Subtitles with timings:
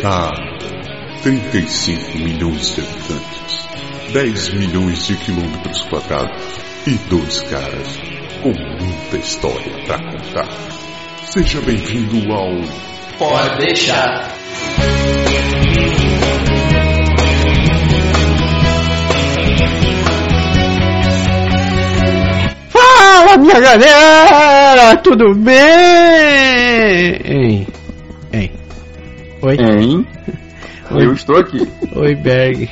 [0.00, 0.56] Cara,
[1.22, 3.68] 35 milhões de habitantes,
[4.14, 6.42] 10 milhões de quilômetros quadrados
[6.86, 7.98] e dois caras
[8.42, 10.48] com muita história pra contar.
[11.24, 12.48] Seja bem-vindo ao
[13.18, 14.30] Pode deixar.
[22.70, 25.60] Fala minha galera, tudo bem?
[29.42, 29.58] Hein?
[29.60, 30.06] Hein?
[30.90, 31.04] Oi?
[31.06, 31.66] Eu estou aqui.
[31.94, 32.68] Oi Berg.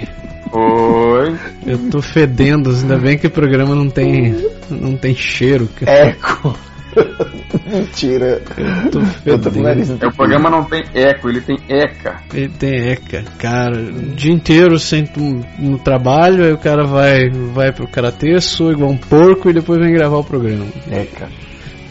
[0.52, 1.36] Oi.
[1.66, 4.34] Eu tô fedendo, ainda bem que o programa não tem
[4.70, 5.68] não tem cheiro.
[5.78, 6.08] cara.
[6.08, 6.56] Eco.
[7.70, 8.42] Mentira.
[8.56, 10.04] Eu tô Eu tô com o nariz fedendo.
[10.04, 12.20] É, o programa não tem eco, ele tem eca.
[12.32, 13.76] Ele tem eca, cara.
[13.78, 15.20] O dia inteiro sento
[15.58, 19.78] no trabalho, aí o cara vai vai pro karatê, sou igual um porco e depois
[19.78, 20.66] vem gravar o programa.
[20.90, 21.28] Eca.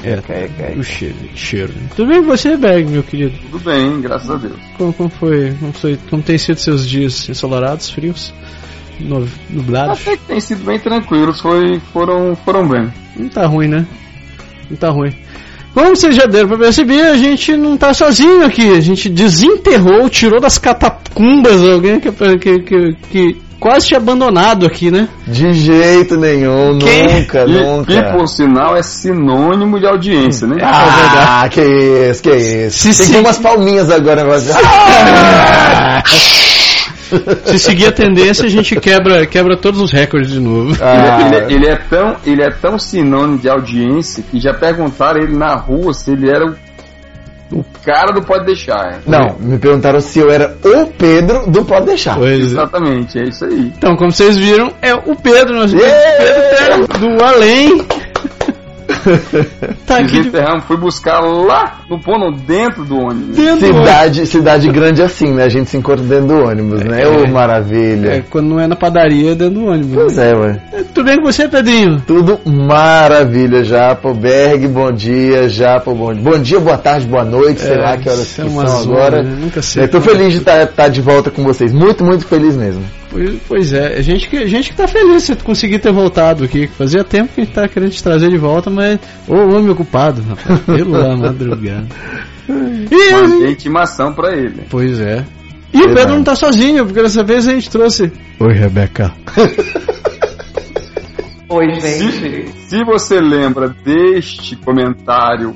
[0.07, 0.79] Eca.
[0.79, 1.73] o cheiro, cheiro.
[1.95, 3.38] Tudo bem com você, Berg, meu querido?
[3.52, 4.59] Tudo bem, graças a Deus.
[4.77, 5.53] Como, como foi?
[5.59, 5.99] Como, foi?
[6.09, 8.34] como tem sido seus dias ensolarados, frios,
[9.49, 10.01] nublados?
[10.01, 12.91] Até que tem sido bem tranquilos, foi, foram, foram bem.
[13.17, 13.85] Não tá ruim, né?
[14.70, 15.13] Não tá ruim.
[15.73, 18.71] Como vocês já deram pra perceber, a gente não tá sozinho aqui.
[18.71, 24.90] A gente desenterrou, tirou das catacumbas alguém que, que, que, que quase tinha abandonado aqui,
[24.91, 25.08] né?
[25.27, 27.20] De jeito nenhum, Quem?
[27.22, 27.94] nunca, E, nunca.
[27.94, 30.58] e por sinal é sinônimo de audiência, né?
[30.63, 32.91] Ah, que isso, que isso.
[32.94, 34.24] Se Tem que umas palminhas agora.
[34.24, 34.60] negócio de-
[37.52, 40.76] Se seguir a tendência, a gente quebra, quebra todos os recordes de novo.
[40.82, 45.22] Ah, Ele, ele- ele é tão, ele é tão sinônimo de audiência que já perguntaram
[45.22, 46.55] ele na rua se ele era o,
[47.51, 49.01] o cara do Pode Deixar.
[49.05, 52.15] Não, me perguntaram se eu era o Pedro do Pode Deixar.
[52.15, 52.45] Pois é.
[52.45, 53.73] Exatamente, é isso aí.
[53.77, 57.85] Então, como vocês viram, é o Pedro, nosso Pedro tá do além.
[59.86, 63.36] Tá aqui de Desenterramos, fui buscar lá no pono dentro do ônibus.
[63.36, 63.66] dentro.
[63.68, 65.44] Cidade, cidade grande assim, né?
[65.46, 67.08] A gente se encontra dentro do ônibus, né?
[67.08, 68.25] Ô, É, maravilha.
[68.30, 69.94] quando não é na padaria, é dentro do ônibus.
[69.96, 70.31] Pois né?
[70.31, 70.59] é, ué.
[70.94, 72.02] Tudo bem com você, Pedrinho?
[72.06, 74.13] Tudo maravilha, Japo.
[74.13, 76.23] Berg, bom dia, Japo, bom dia.
[76.23, 79.23] Bom dia, boa tarde, boa noite, sei lá que horas que é são zona, agora.
[79.23, 79.38] né?
[79.40, 79.84] Nunca sei.
[79.84, 81.72] Eu tô feliz de estar de volta com vocês.
[81.73, 82.84] Muito, muito feliz mesmo.
[83.09, 86.44] Pois, pois é, a gente, que, a gente que tá feliz de conseguir ter voltado
[86.44, 86.68] aqui.
[86.68, 89.00] Fazia tempo que a gente tá querendo te trazer de volta, mas.
[89.28, 90.59] Ô, homem ocupado, rapaz.
[90.62, 91.88] Pela madrugada.
[92.50, 94.63] E, Mandei intimação pra ele.
[94.69, 95.23] pois é.
[95.73, 98.12] E o Pedro não tá sozinho, porque dessa vez a gente trouxe.
[98.40, 99.13] Oi, Rebeca.
[101.50, 102.51] Oi, Se, gente.
[102.67, 105.56] se você lembra deste comentário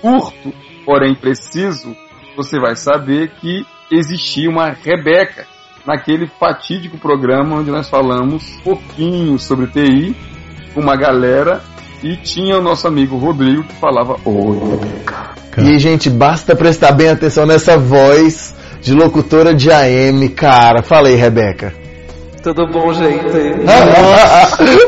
[0.00, 0.52] curto,
[0.84, 1.96] porém preciso,
[2.36, 5.46] você vai saber que existia uma Rebeca
[5.86, 10.16] naquele fatídico programa onde nós falamos pouquinho sobre TI
[10.74, 11.60] com uma galera
[12.02, 15.32] e tinha o nosso amigo Rodrigo que falava Oi, Rebeca.
[15.58, 20.82] E, gente, basta prestar bem atenção nessa voz de locutora de AM, cara.
[20.82, 21.74] Falei, Rebeca.
[22.42, 23.24] Tudo bom, gente?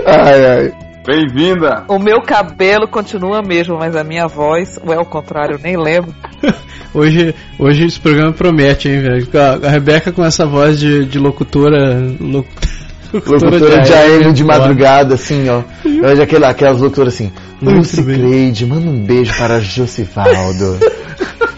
[0.06, 0.83] ai, ai.
[1.06, 1.84] Bem-vinda!
[1.88, 5.76] O meu cabelo continua mesmo, mas a minha voz, ou é o contrário, eu nem
[5.76, 6.14] lembro.
[6.94, 9.26] Hoje, hoje esse programa promete, hein, velho?
[9.34, 11.98] A, a Rebeca com essa voz de, de locutora.
[12.20, 12.46] lo-
[13.12, 15.62] Locutora de AM de madrugada, assim, ó.
[15.84, 17.32] Hoje aquela, aquelas locutoras assim.
[17.60, 18.00] Lucy.
[18.00, 20.78] Cleide, manda um beijo para Josivaldo.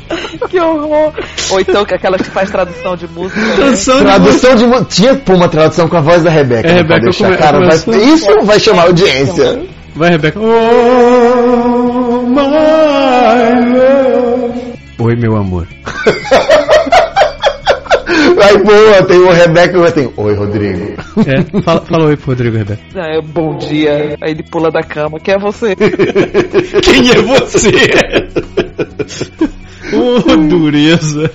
[0.56, 1.12] Que horror!
[1.50, 3.38] Ou então que aquela que faz tradução de música.
[3.38, 3.56] né?
[3.56, 4.66] Tradução de tradução de.
[4.66, 6.66] mu- Tinha pôr uma tradução com a voz da Rebeca.
[6.66, 9.60] É, né, Rebeca deixar, come- cara, vai- isso vai chamar audiência.
[9.94, 10.40] Vai, Rebeca.
[10.40, 12.40] Oh, my
[13.76, 14.60] love.
[14.98, 15.66] Oi, meu amor.
[18.42, 20.10] Aí, boa, tem o Rebeca e tem.
[20.16, 20.94] Oi, Rodrigo.
[21.26, 22.80] É, fala, fala oi pro Rodrigo, Rebeca.
[22.94, 24.16] É, bom dia.
[24.22, 25.18] Aí ele pula da cama.
[25.20, 25.76] Quem é você?
[26.82, 27.70] Quem é você?
[29.92, 31.30] oh, dureza.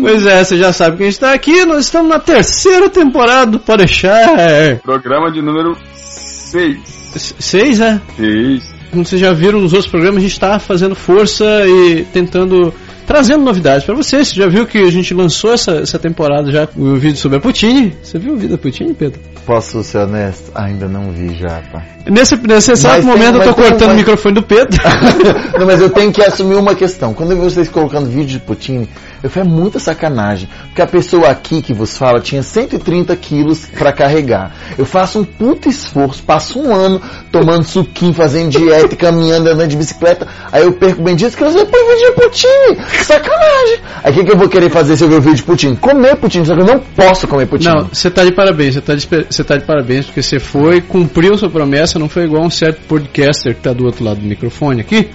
[0.00, 1.64] Pois é, você já sabe que a gente tá aqui.
[1.64, 4.76] Nós estamos na terceira temporada do Pode Deixar.
[4.82, 6.78] Programa de número 6.
[7.14, 8.00] S- Seis, é?
[8.16, 8.62] 6.
[8.90, 12.74] Como vocês já viram nos outros programas, a gente está fazendo força e tentando
[13.10, 14.28] trazendo novidades para vocês.
[14.28, 17.40] Você já viu que a gente lançou essa, essa temporada já o vídeo sobre a
[17.40, 17.92] Putin?
[18.00, 19.20] Você viu o vídeo da Putin, Pedro?
[19.44, 20.52] Posso ser honesto?
[20.54, 21.82] Ainda não vi já, pá.
[22.08, 24.78] Nesse, nesse exato momento eu tô cortando o microfone do Pedro.
[25.58, 27.12] não, mas eu tenho que assumir uma questão.
[27.12, 28.86] Quando eu vi vocês colocando vídeo de Putin,
[29.22, 30.48] eu falei, é muita sacanagem.
[30.66, 34.54] Porque a pessoa aqui que vos fala tinha 130 quilos pra carregar.
[34.78, 37.00] Eu faço um puta esforço, passo um ano
[37.30, 40.26] tomando suquinho, fazendo dieta, caminhando, andando de bicicleta.
[40.50, 43.04] Aí eu perco bem dias que eu põe vídeo de Putin.
[43.04, 43.80] Sacanagem.
[44.02, 45.74] Aí o que, que eu vou querer fazer se eu ver o vídeo de Putin?
[45.74, 47.68] Comer Putin, só que eu não posso comer Putin.
[47.68, 50.80] Não, você tá de parabéns, você tá de, você tá de parabéns, porque você foi,
[50.80, 54.26] cumpriu sua promessa, não foi igual um certo podcaster que tá do outro lado do
[54.26, 55.10] microfone aqui,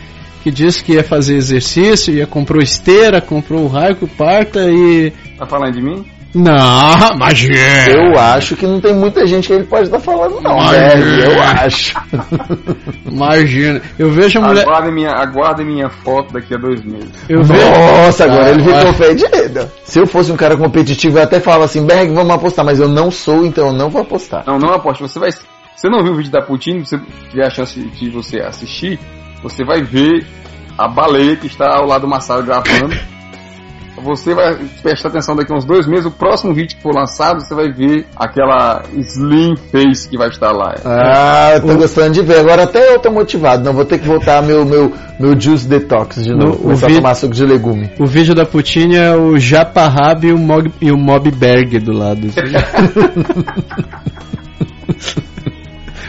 [0.46, 5.12] que disse que ia fazer exercício, ia comprou esteira, comprou o raio que parta e.
[5.40, 6.06] Tá falando de mim?
[6.36, 7.56] Não, imagina!
[7.90, 11.24] Eu acho que não tem muita gente que ele pode estar falando, não, Mas- Berg,
[11.24, 11.96] eu acho.
[13.12, 13.82] Imagina.
[13.98, 14.68] Eu vejo a mulher.
[14.68, 17.10] Aguardem minha, aguardem minha foto daqui a dois meses.
[17.28, 17.66] Eu vejo.
[17.66, 18.94] Nossa, agora Ah, ele ficou ah.
[18.94, 19.72] fedido.
[19.84, 22.88] Se eu fosse um cara competitivo, eu até falava assim, Berg, vamos apostar, mas eu
[22.88, 24.44] não sou, então eu não vou apostar.
[24.46, 25.02] Não, não aposte.
[25.02, 25.32] Você vai.
[25.32, 26.84] Você não viu o vídeo da Putin?
[26.84, 27.02] Se você
[27.32, 29.00] tiver a chance de você assistir,
[29.46, 30.26] você vai ver
[30.78, 32.96] a baleia que está ao lado do Massaro gravando.
[34.04, 36.06] Você vai prestar atenção daqui a uns dois meses.
[36.06, 40.52] O próximo vídeo que for lançado, você vai ver aquela slim face que vai estar
[40.52, 40.76] lá.
[40.84, 42.40] Ah, eu tô gostando de ver.
[42.40, 43.64] Agora até eu tô motivado.
[43.64, 46.54] Não vou ter que voltar meu, meu, meu juice detox de No- novo.
[46.56, 47.90] o Começar vi- a tomar suco de legume.
[47.98, 51.94] O vídeo da Putin é o Japarrab e o, Mog, e o Mob Berg do
[51.94, 52.28] lado.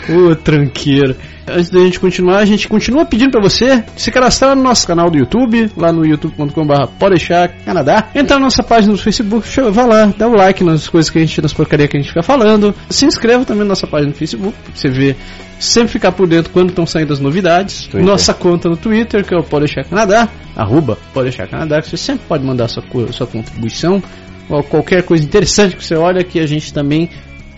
[0.09, 1.17] Ô, tranqueira.
[1.49, 5.09] Antes da gente continuar, a gente continua pedindo pra você se cadastrar no nosso canal
[5.09, 8.09] do YouTube, lá no youtube.com.br Podeixar Canadá.
[8.15, 11.21] Entrar na nossa página no Facebook, vai lá, dá o like nas coisas que a
[11.21, 12.75] gente, nas porcarias que a gente fica falando.
[12.91, 15.17] Se inscreva também na nossa página no Facebook, pra você ver,
[15.59, 17.83] sempre ficar por dentro quando estão saindo as novidades.
[17.87, 18.05] Twitter.
[18.05, 22.27] Nossa conta no Twitter, que é o Podeixar Canadá, arroba Podeixar Canadá, que você sempre
[22.27, 22.83] pode mandar sua,
[23.13, 24.03] sua contribuição,
[24.49, 27.09] ou qualquer coisa interessante que você olha que a gente também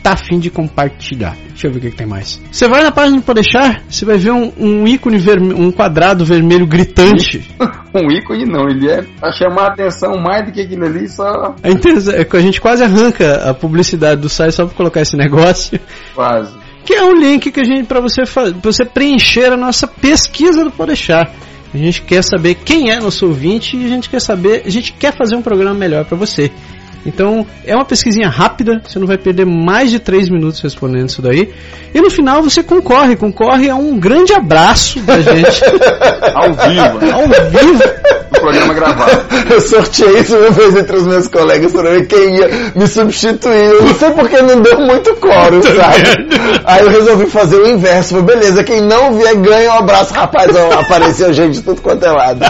[0.09, 1.37] tá afim de compartilhar.
[1.51, 2.41] Deixa eu ver o que, que tem mais.
[2.51, 6.25] Você vai na página do Podeixar, você vai ver um, um ícone vermelho, um quadrado
[6.25, 7.47] vermelho gritante.
[7.95, 11.55] Um ícone não, ele é pra chamar a atenção mais do que aquilo ali, só
[11.63, 15.01] É interessante, é que a gente quase arranca a publicidade do site só pra colocar
[15.01, 15.81] esse negócio.
[16.15, 16.55] quase.
[16.85, 20.63] Que é um link que a gente para você pra você preencher a nossa pesquisa
[20.63, 21.33] do Podeixar.
[21.73, 24.93] A gente quer saber quem é nosso ouvinte e a gente quer saber, a gente
[24.93, 26.53] quer fazer um programa melhor para você.
[27.07, 31.23] Então, é uma pesquisinha rápida, você não vai perder mais de 3 minutos respondendo isso
[31.23, 31.51] daí.
[31.95, 35.63] E no final você concorre, concorre a um grande abraço da gente
[36.35, 37.13] Ao vivo, né?
[37.13, 37.85] ao vivo.
[38.31, 39.23] no programa gravado.
[39.51, 43.71] Eu sorteei isso uma vez entre os meus colegas pra ver quem ia me substituir.
[43.73, 46.29] Eu não sei porque não deu muito coro, sabe?
[46.65, 48.11] Aí eu resolvi fazer o inverso.
[48.21, 50.13] Falei, beleza, quem não vier ganha um abraço.
[50.13, 52.45] Rapaz, ó, apareceu gente de tudo quanto é lado.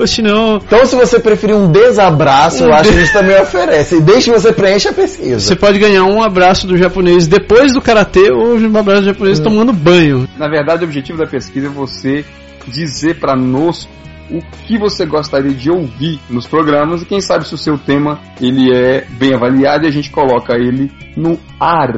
[0.00, 3.40] Ou se não, Então, se você preferir um desabraço, eu acho que a gente também
[3.40, 3.96] oferece.
[3.96, 5.40] E desde que você preencha a pesquisa.
[5.40, 9.38] você pode ganhar um abraço do japonês depois do karatê ou um abraço do japonês
[9.38, 10.28] tomando banho.
[10.38, 12.24] Na verdade, o objetivo da pesquisa é você
[12.66, 13.88] dizer para nós
[14.30, 18.20] o que você gostaria de ouvir nos programas e quem sabe se o seu tema
[18.40, 21.94] ele é bem avaliado e a gente coloca ele no ar.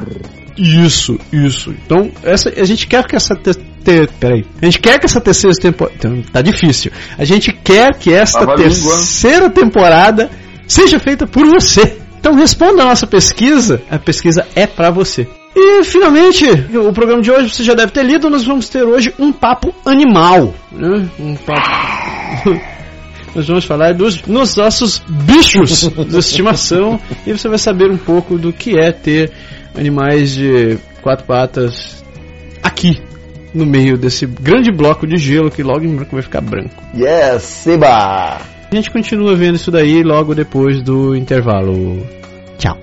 [0.57, 1.71] Isso, isso.
[1.85, 3.35] Então, essa, a gente quer que essa
[3.83, 4.45] te, te- peraí.
[4.61, 5.95] A gente quer que essa terceira temporada.
[5.97, 6.91] Então, tá difícil.
[7.17, 10.29] A gente quer que esta terceira temporada
[10.67, 11.97] seja feita por você.
[12.19, 13.81] Então responda a nossa pesquisa.
[13.91, 15.27] A pesquisa é pra você.
[15.55, 16.45] E finalmente,
[16.75, 18.29] o programa de hoje você já deve ter lido.
[18.29, 21.07] Nós vamos ter hoje um papo animal, né?
[21.19, 22.59] Um papo.
[23.35, 28.37] Nós vamos falar dos nos nossos bichos de estimação e você vai saber um pouco
[28.37, 29.31] do que é ter
[29.75, 32.03] animais de quatro patas
[32.61, 33.01] aqui
[33.53, 36.83] no meio desse grande bloco de gelo que logo em branco vai ficar branco.
[36.95, 38.37] Yes, Seba!
[38.71, 42.05] A gente continua vendo isso daí logo depois do intervalo.
[42.57, 42.75] Tchau.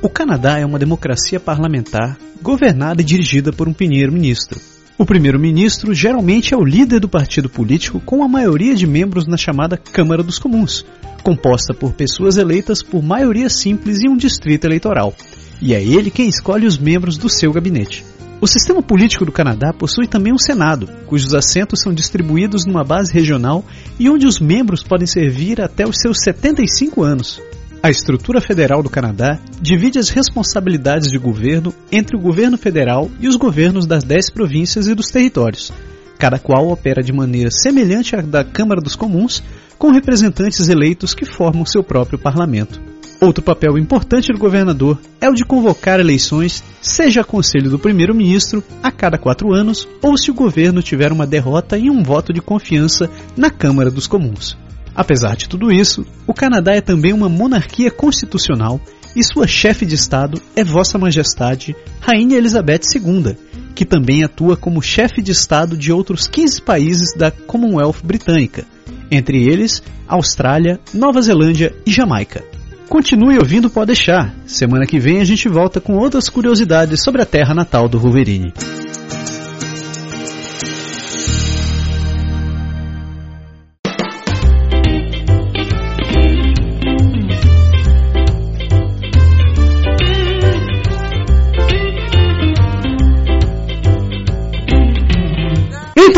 [0.00, 4.71] O Canadá é uma democracia parlamentar governada e dirigida por um primeiro-ministro.
[5.02, 9.36] O primeiro-ministro geralmente é o líder do partido político com a maioria de membros na
[9.36, 10.86] chamada Câmara dos Comuns,
[11.24, 15.12] composta por pessoas eleitas por maioria simples em um distrito eleitoral.
[15.60, 18.04] E é ele quem escolhe os membros do seu gabinete.
[18.40, 23.12] O sistema político do Canadá possui também um Senado, cujos assentos são distribuídos numa base
[23.12, 23.64] regional
[23.98, 27.42] e onde os membros podem servir até os seus 75 anos.
[27.82, 33.26] A estrutura federal do Canadá divide as responsabilidades de governo entre o governo federal e
[33.26, 35.72] os governos das 10 províncias e dos territórios,
[36.16, 39.42] cada qual opera de maneira semelhante à da Câmara dos Comuns,
[39.78, 42.80] com representantes eleitos que formam seu próprio parlamento.
[43.20, 48.62] Outro papel importante do governador é o de convocar eleições, seja a conselho do primeiro-ministro,
[48.80, 52.40] a cada quatro anos, ou se o governo tiver uma derrota e um voto de
[52.40, 54.56] confiança na Câmara dos Comuns.
[54.94, 58.80] Apesar de tudo isso, o Canadá é também uma monarquia constitucional
[59.14, 63.36] e sua chefe de Estado é Vossa Majestade Rainha Elizabeth II,
[63.74, 68.64] que também atua como chefe de Estado de outros 15 países da Commonwealth Britânica,
[69.10, 72.44] entre eles Austrália, Nova Zelândia e Jamaica.
[72.88, 74.34] Continue ouvindo Pode deixar.
[74.44, 78.52] Semana que vem a gente volta com outras curiosidades sobre a terra natal do Wolverine.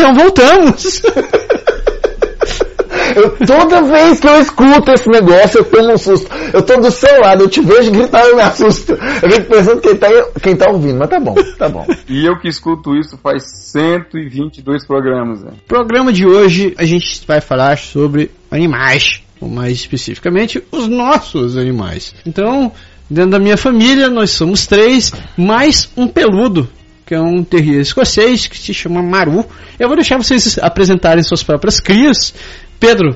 [0.05, 1.01] Então voltamos.
[3.15, 6.29] Eu, toda vez que eu escuto esse negócio, eu tomo um susto.
[6.51, 8.91] Eu tô do seu lado, eu te vejo gritar, eu me assusto.
[8.91, 10.07] Eu fico pensando quem tá,
[10.41, 11.85] quem tá ouvindo, mas tá bom, tá bom.
[12.09, 15.43] E eu que escuto isso faz 122 programas.
[15.43, 15.51] Né?
[15.65, 22.13] Programa de hoje a gente vai falar sobre animais, ou mais especificamente os nossos animais.
[22.25, 22.69] Então,
[23.09, 26.67] dentro da minha família, nós somos três, mais um peludo
[27.05, 29.45] que é um terrier escocês que se chama Maru.
[29.79, 32.33] Eu vou deixar vocês apresentarem suas próprias crias.
[32.79, 33.15] Pedro.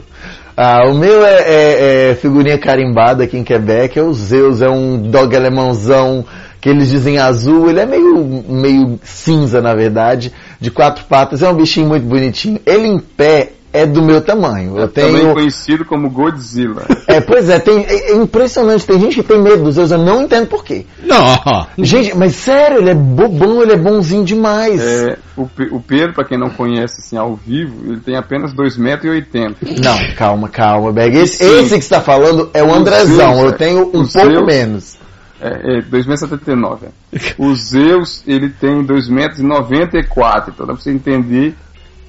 [0.55, 4.69] Ah, o meu é, é, é figurinha carimbada aqui em Quebec, é o Zeus, é
[4.69, 6.25] um dog alemãozão
[6.59, 11.49] que eles dizem azul, ele é meio, meio cinza na verdade, de quatro patas, é
[11.49, 12.59] um bichinho muito bonitinho.
[12.65, 14.77] Ele em pé é do meu tamanho.
[14.77, 15.07] Eu é tenho...
[15.07, 16.85] Também conhecido como Godzilla.
[17.07, 18.85] É, pois é, tem, é, é, impressionante.
[18.85, 20.85] Tem gente que tem medo dos Zeus, eu não entendo por quê.
[21.03, 21.67] Não.
[21.77, 24.81] Gente, mas sério, ele é bobão, ele é bonzinho demais.
[24.81, 29.55] É, o, o Pedro, para quem não conhece assim ao vivo, ele tem apenas 2,80m.
[29.83, 31.17] Não, calma, calma, Beg.
[31.17, 33.35] Esse, esse que está falando é o Andrezão.
[33.35, 34.97] Zeus, eu tenho um pouco Zeus, menos.
[35.41, 36.89] É, é 2,79m.
[37.37, 40.49] O Zeus, ele tem 2,94m.
[40.49, 41.55] Então dá pra você entender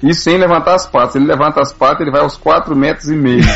[0.03, 1.15] e sem levantar as patas.
[1.15, 3.43] Ele levanta as patas, ele vai aos 4 metros e meio.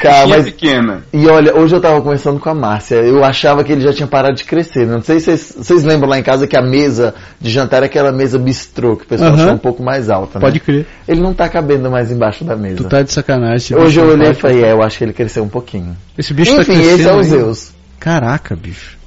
[0.00, 0.44] Cara, mas...
[0.44, 1.02] pequena.
[1.12, 2.96] E olha, hoje eu tava conversando com a Márcia.
[2.96, 4.86] Eu achava que ele já tinha parado de crescer.
[4.86, 8.12] Não sei se vocês, lembram lá em casa que a mesa de jantar é aquela
[8.12, 9.54] mesa bistrô, que o pessoal uhum.
[9.54, 10.38] um pouco mais alta.
[10.38, 10.44] Né?
[10.44, 10.86] Pode crer.
[11.06, 12.76] Ele não tá cabendo mais embaixo da mesa.
[12.76, 13.76] Tu tá de sacanagem.
[13.76, 15.96] Hoje eu olhei e falei, é, eu acho que ele cresceu um pouquinho.
[16.16, 17.72] Esse bicho tá Enfim, tá esse é o Zeus.
[17.98, 18.97] Caraca, bicho.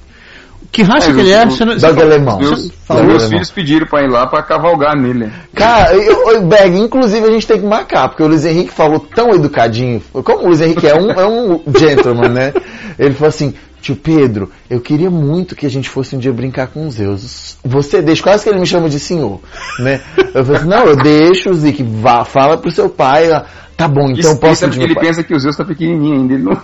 [0.71, 1.45] Que raça é, que ele é?
[1.45, 2.39] Você não, dog alemão.
[2.39, 5.29] Meus, meus filhos pediram pra ir lá pra cavalgar nele.
[5.53, 8.99] Cara, eu, eu, Berg, inclusive a gente tem que marcar, porque o Luiz Henrique falou
[8.99, 10.01] tão educadinho.
[10.13, 12.53] Como o Luiz Henrique é um, é um gentleman, né?
[12.97, 16.67] Ele falou assim: Tio Pedro, eu queria muito que a gente fosse um dia brincar
[16.67, 17.57] com os Zeus.
[17.63, 19.39] Você deixa, quase que ele me chama de senhor,
[19.79, 20.01] né?
[20.33, 23.27] Eu falei assim, não, eu deixo, Zique, vá, fala pro seu pai,
[23.81, 25.05] Tá bom, então isso, posso isso é ele pai.
[25.05, 26.61] pensa que o Zeus tá pequenininho ainda, ele não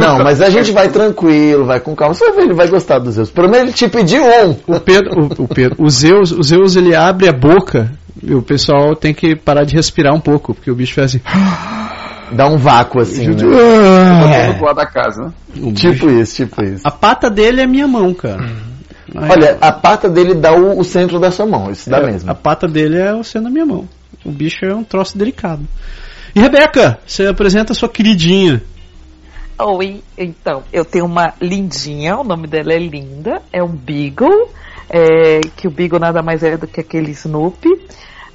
[0.00, 2.12] Não, mas a gente vai tranquilo, vai com calma.
[2.12, 3.30] Você vai ver, ele vai gostar do Zeus.
[3.30, 4.56] Pelo menos ele te pediu um.
[4.66, 8.42] O Pedro, o, o, Pedro, o Zeus, o Zeus ele abre a boca e o
[8.42, 11.20] pessoal tem que parar de respirar um pouco, porque o bicho faz assim.
[12.32, 13.34] Dá um vácuo assim, né?
[14.52, 14.74] É.
[14.74, 15.72] da casa, né?
[15.72, 16.82] Tipo isso, tipo isso.
[16.86, 18.50] A pata dele é minha mão, cara.
[19.14, 22.30] Olha, a pata dele dá o, o centro da sua mão, isso dá é, mesmo.
[22.30, 23.88] A pata dele é o centro da minha mão.
[24.24, 25.62] O bicho é um troço delicado.
[26.34, 28.62] E Rebeca, você apresenta a sua queridinha.
[29.58, 34.50] Oi, então, eu tenho uma lindinha, o nome dela é Linda, é um Beagle,
[34.90, 37.70] é, que o Beagle nada mais é do que aquele Snoopy.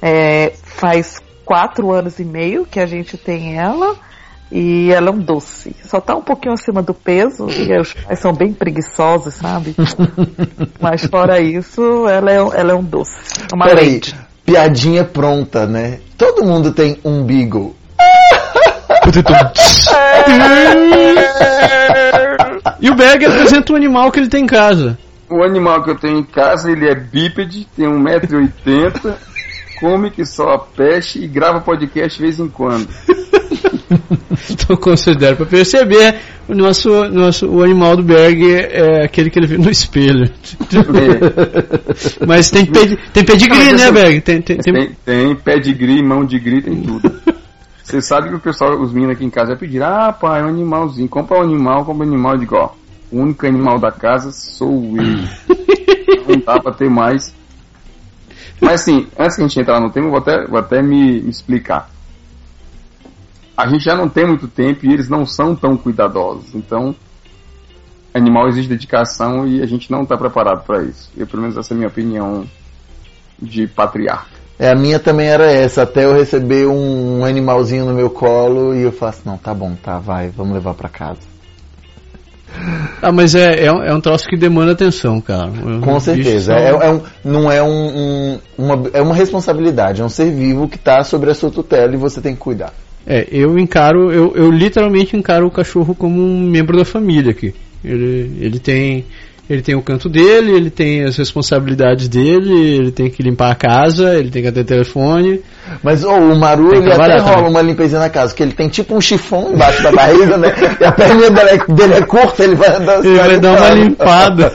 [0.00, 1.20] É, faz
[1.52, 3.94] quatro anos e meio que a gente tem ela
[4.50, 5.76] e ela é um doce.
[5.84, 9.76] Só tá um pouquinho acima do peso e os pais são bem preguiçosos, sabe?
[10.80, 13.14] Mas fora isso, ela é, ela é um doce.
[13.52, 14.00] Uma Peraí,
[14.46, 15.98] piadinha pronta, né?
[16.16, 17.76] Todo mundo tem um Beagle.
[22.80, 24.98] e o Berg apresenta um animal que ele tem em casa.
[25.28, 29.16] O animal que eu tenho em casa, ele é bípede, tem 1,80m,
[29.82, 32.88] come que só peixe e grava podcast de vez em quando.
[34.48, 39.48] então considero para perceber o nosso, nosso o animal do Berg é aquele que ele
[39.48, 40.30] vê no espelho.
[40.70, 42.22] É.
[42.24, 44.20] Mas tem, pedi, tem pedigree, né, Berg?
[44.20, 44.72] Tem, tem, tem...
[44.72, 47.12] tem, tem pedigree, mão de grito, tem tudo.
[47.82, 50.44] Você sabe que o pessoal, os meninos aqui em casa, vai pedir, ah, pai, é
[50.44, 52.38] um animalzinho, compra um animal, compra um animal.
[52.38, 52.78] de igual
[53.12, 55.54] o único animal da casa sou eu.
[56.26, 57.34] Não dá pra ter mais.
[58.62, 61.20] Mas assim, antes que a gente entrar no tema, eu vou até, vou até me,
[61.20, 61.90] me explicar.
[63.56, 66.54] A gente já não tem muito tempo e eles não são tão cuidadosos.
[66.54, 66.94] Então,
[68.14, 71.10] animal exige dedicação e a gente não está preparado para isso.
[71.16, 72.46] Eu, pelo menos, essa é a minha opinião
[73.36, 74.30] de patriarca.
[74.56, 78.82] É, a minha também era essa, até eu receber um animalzinho no meu colo e
[78.82, 81.31] eu faço, não, tá bom, tá, vai, vamos levar para casa.
[83.00, 85.50] Ah, mas é, é, um, é um troço que demanda atenção, cara.
[85.80, 86.54] Com certeza.
[86.54, 90.68] É, é, um, não é um, um, uma, é uma responsabilidade, é um ser vivo
[90.68, 92.72] que está sobre a sua tutela e você tem que cuidar.
[93.06, 97.52] É, eu encaro, eu, eu literalmente encaro o cachorro como um membro da família aqui.
[97.84, 99.04] Ele, ele tem
[99.50, 103.54] ele tem o canto dele, ele tem as responsabilidades dele, ele tem que limpar a
[103.54, 105.42] casa, ele tem que atender telefone.
[105.82, 107.50] Mas oh, o Maru ele até rola também.
[107.50, 110.48] uma limpeza na casa, que ele tem tipo um chifão embaixo da barriga, né?
[110.80, 113.70] E a perninha dele é, dele é curta, ele vai andar Ele vai dar uma
[113.70, 114.52] limpada.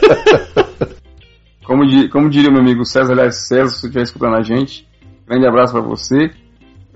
[1.65, 4.88] como, di, como diria meu amigo César, aliás, César, se você estiver escutando a gente,
[5.27, 6.32] grande abraço para você.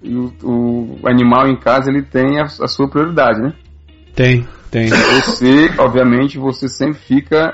[0.01, 3.53] E o, o, animal em casa ele tem a, a sua prioridade, né?
[4.15, 4.87] Tem, tem.
[4.87, 7.53] Você, obviamente, você sempre fica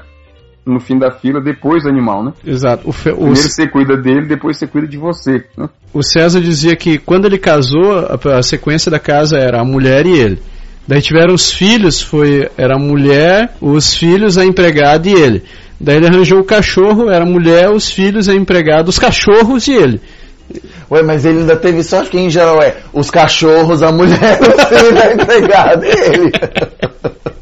[0.68, 2.34] no fim da fila depois do animal, né?
[2.46, 2.88] Exato.
[2.88, 5.44] O, fe- o- Primeiro você cuida dele, depois você cuida de você.
[5.58, 5.68] Né?
[5.94, 10.06] o César dizia que quando ele casou, a, a sequência da casa era a mulher
[10.06, 10.40] e ele.
[10.88, 15.44] Daí tiveram os filhos, foi era a mulher, os filhos, a empregada e ele.
[15.80, 19.74] Daí ele arranjou o cachorro, era a mulher, os filhos, a empregada, os cachorros e
[19.74, 20.02] ele.
[20.90, 24.66] Ué, mas ele ainda teve sorte que em geral é os cachorros, a mulher, o
[24.66, 26.32] filho, a empregada e ele.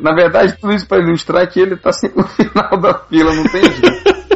[0.00, 3.44] Na verdade, tudo isso para ilustrar que ele tá sempre no final da fila, não
[3.44, 4.20] tem jeito.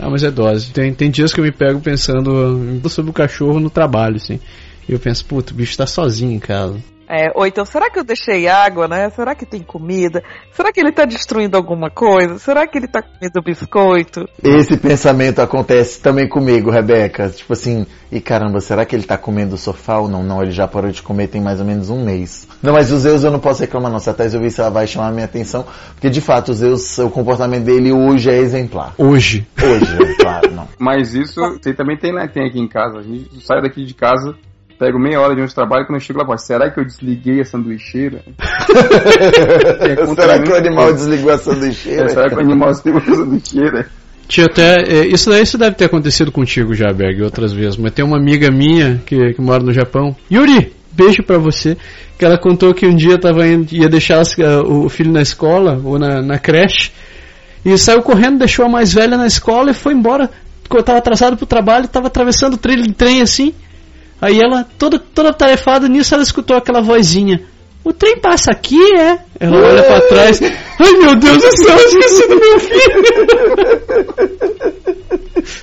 [0.00, 0.70] Ah, mas é dose.
[0.70, 4.38] Tem, tem dias que eu me pego pensando sobre o cachorro no trabalho, assim.
[4.88, 6.78] E eu penso, puto, o bicho tá sozinho em casa.
[7.08, 9.08] É, ou então, será que eu deixei água, né?
[9.10, 10.22] Será que tem comida?
[10.52, 12.38] Será que ele tá destruindo alguma coisa?
[12.38, 14.28] Será que ele tá comendo biscoito?
[14.42, 17.30] Esse pensamento acontece também comigo, Rebeca.
[17.30, 20.22] Tipo assim, e caramba, será que ele tá comendo o sofá ou não?
[20.22, 22.46] Não, ele já parou de comer tem mais ou menos um mês.
[22.62, 23.98] Não, mas o Zeus eu não posso reclamar não.
[23.98, 25.64] Se a Thais ouvir isso, ela vai chamar a minha atenção.
[25.94, 28.92] Porque de fato, o Zeus, o comportamento dele hoje é exemplar.
[28.98, 29.46] Hoje.
[29.62, 30.68] Hoje, é claro, não.
[30.78, 32.98] Mas isso você também tem, lá- tem aqui em casa.
[32.98, 34.34] A gente sai daqui de casa,
[34.78, 37.40] pego meia hora de onde trabalho, quando eu chego lá, pô, será que eu desliguei
[37.40, 38.22] a sanduicheira?
[40.14, 42.04] será que o animal desligou a sanduicheira?
[42.04, 43.86] É, será que o animal desligou a sanduicheira?
[44.28, 44.82] Tinha até.
[44.82, 47.76] é, Isso daí isso deve ter acontecido contigo já, Berg, outras vezes.
[47.76, 50.14] Mas tem uma amiga minha que, que mora no Japão.
[50.30, 50.72] Yuri!
[50.92, 51.76] Beijo pra você.
[52.18, 55.22] Que ela contou que um dia tava indo, ia deixar as- ah, o filho na
[55.22, 56.90] escola ou na, na creche.
[57.64, 60.28] E saiu correndo, deixou a mais velha na escola e foi embora.
[60.62, 63.54] Ficou- Tava atrasado pro trabalho, tava atravessando o trilho de trem assim.
[64.20, 67.40] Aí ela, toda, toda tarefada, nisso ela escutou aquela vozinha.
[67.84, 69.18] O trem passa aqui, é?
[69.38, 70.40] Ela olha pra trás.
[70.42, 73.04] Ai meu Deus do céu, eu esqueci do meu filho!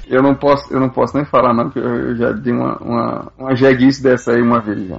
[0.09, 2.77] Eu não posso, eu não posso nem falar não, porque eu, eu já dei uma,
[2.77, 4.97] uma, uma jeguice dessa aí uma vez já.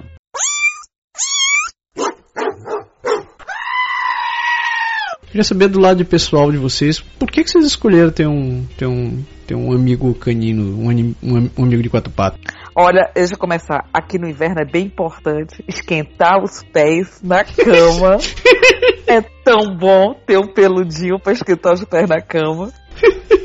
[5.36, 8.86] Queria saber do lado pessoal de vocês, por que, que vocês escolheram ter um, ter
[8.86, 12.40] um, ter um amigo canino, um, um um amigo de quatro patas?
[12.74, 13.84] Olha, deixa eu começar.
[13.92, 18.16] Aqui no inverno é bem importante esquentar os pés na cama.
[19.06, 22.72] é tão bom ter um peludinho pra esquentar os pés na cama.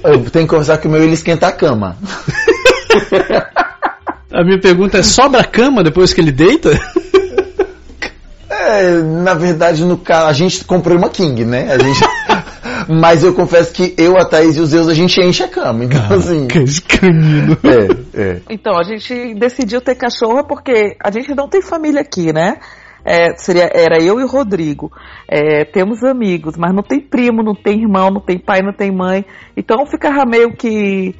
[0.02, 1.98] Eu tenho que conversar que o meu ele esquenta a cama.
[4.32, 6.70] A minha pergunta é: sobra a cama depois que ele deita?
[8.52, 11.72] É, na verdade, no caso, a gente comprou uma King, né?
[11.72, 12.00] A gente.
[12.90, 15.86] Mas eu confesso que eu, a Thaís e o Zeus, a gente enche a cama.
[15.86, 16.48] Então, assim.
[16.56, 17.58] Esse canino.
[17.64, 18.42] É, é.
[18.50, 22.58] Então, a gente decidiu ter cachorro porque a gente não tem família aqui, né?
[23.06, 24.92] É, seria, era eu e o Rodrigo.
[25.28, 28.92] É, temos amigos, mas não tem primo, não tem irmão, não tem pai, não tem
[28.92, 29.26] mãe.
[29.56, 31.16] Então ficava meio que.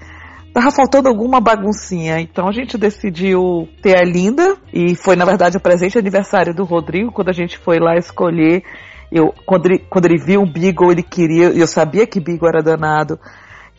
[0.54, 2.20] Tava faltando alguma baguncinha.
[2.20, 4.58] Então a gente decidiu ter a Linda.
[4.74, 8.64] E foi, na verdade, o presente aniversário do Rodrigo, quando a gente foi lá escolher.
[9.12, 11.52] Eu, quando, ele, quando ele viu o Beagle, ele queria.
[11.52, 13.20] E eu sabia que Beagle era danado.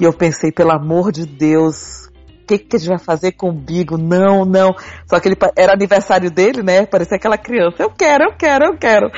[0.00, 2.10] E eu pensei, pelo amor de Deus,
[2.46, 3.96] que, que a gente vai fazer com o Bigo?
[3.96, 4.74] Não, não.
[5.06, 6.86] Só que ele era aniversário dele, né?
[6.86, 7.82] Parecia aquela criança.
[7.82, 9.10] Eu quero, eu quero, eu quero.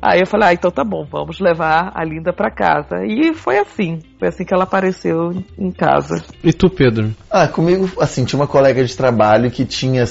[0.00, 3.04] Aí eu falei, ah, então tá bom, vamos levar a Linda pra casa.
[3.06, 4.00] E foi assim.
[4.18, 6.22] Foi assim que ela apareceu em- em casa.
[6.42, 7.14] E tu, Pedro?
[7.30, 10.04] Ah, comigo, assim, tinha uma colega de trabalho que tinha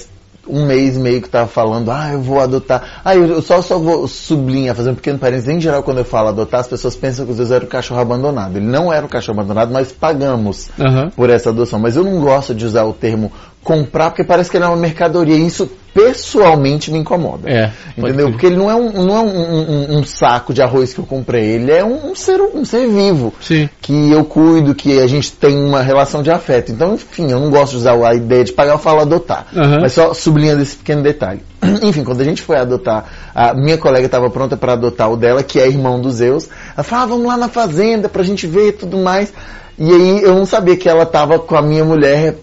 [0.47, 3.01] um mês e meio que tava falando, ah, eu vou adotar.
[3.03, 5.49] Ah, eu só, só vou sublinhar, fazer um pequeno parênteses.
[5.49, 7.99] Em geral, quando eu falo adotar, as pessoas pensam que o Zeus era um cachorro
[7.99, 8.57] abandonado.
[8.57, 11.09] Ele não era um cachorro abandonado, nós pagamos Aham.
[11.15, 11.79] por essa adoção.
[11.79, 13.31] Mas eu não gosto de usar o termo
[13.65, 15.35] comprar, porque parece que ele é uma mercadoria.
[15.35, 17.49] E isso pessoalmente me incomoda.
[17.49, 17.71] É.
[17.97, 18.29] Entendeu?
[18.29, 19.59] Porque ele não é, um, não é um,
[19.95, 21.43] um- um saco de arroz que eu comprei.
[21.55, 23.67] Ele é um, ser, um ser vivo Sim.
[23.81, 26.71] que eu cuido, que a gente tem uma relação de afeto.
[26.71, 29.47] Então, enfim, eu não gosto de usar a ideia de pagar, eu falo adotar.
[29.55, 29.79] Aham.
[29.81, 31.41] Mas só sublinhando esse pequeno detalhe.
[31.81, 35.41] Enfim, quando a gente foi adotar, a minha colega estava pronta para adotar o dela,
[35.41, 36.47] que é irmão do Zeus.
[36.75, 39.33] Ela falou, ah, vamos lá na fazenda pra gente ver e tudo mais.
[39.77, 42.35] E aí eu não sabia que ela estava com a minha mulher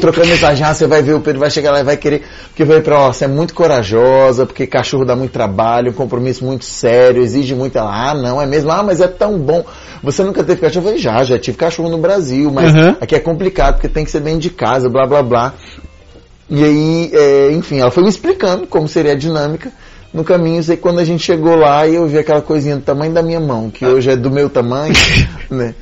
[0.00, 2.22] trocando mensagem, ah, você vai ver, o Pedro vai chegar lá e vai querer.
[2.48, 5.90] Porque eu falei pra ela, ó, você é muito corajosa, porque cachorro dá muito trabalho,
[5.90, 7.76] um compromisso muito sério, exige muito.
[7.78, 9.64] Ela, ah, não, é mesmo, ah, mas é tão bom.
[10.02, 10.84] Você nunca teve cachorro?
[10.84, 12.96] Eu falei, já, já tive cachorro no Brasil, mas Uhum.
[13.00, 15.54] aqui é complicado, porque tem que ser dentro de casa, blá blá blá.
[16.48, 19.72] E aí, é, enfim, ela foi me explicando como seria a dinâmica.
[20.14, 22.82] No caminho, sei que quando a gente chegou lá e eu vi aquela coisinha do
[22.82, 24.94] tamanho da minha mão, que hoje é do meu tamanho,
[25.50, 25.74] né?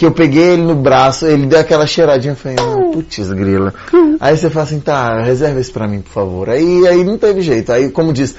[0.00, 3.74] Que eu peguei ele no braço, ele deu aquela cheiradinha, eu falei, ah, putz, grila.
[4.18, 6.48] Aí você fala assim, tá, reserva isso pra mim, por favor.
[6.48, 7.70] Aí, aí não teve jeito.
[7.70, 8.34] Aí, como diz,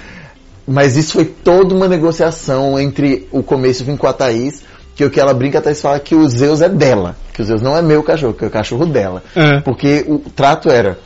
[0.67, 4.63] mas isso foi toda uma negociação entre o começo vim com a Thaís,
[4.95, 7.45] que o que ela brinca, a Thaís fala que o Zeus é dela, que o
[7.45, 9.21] Zeus não é meu cachorro, que é o cachorro dela.
[9.35, 9.59] É.
[9.59, 10.97] Porque o trato era,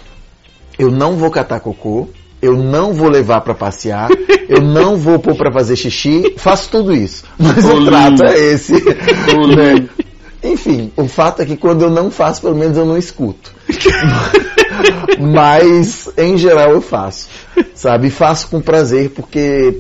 [0.80, 2.08] eu não vou catar cocô,
[2.42, 4.08] eu não vou levar pra passear,
[4.48, 7.26] eu não vou pôr pra fazer xixi, faço tudo isso.
[7.38, 8.72] Mas o trato é esse.
[8.72, 10.05] Né?
[10.46, 13.52] Enfim, o fato é que quando eu não faço, pelo menos eu não escuto.
[15.20, 17.28] Mas, em geral, eu faço.
[17.74, 18.10] Sabe?
[18.10, 19.80] Faço com prazer, porque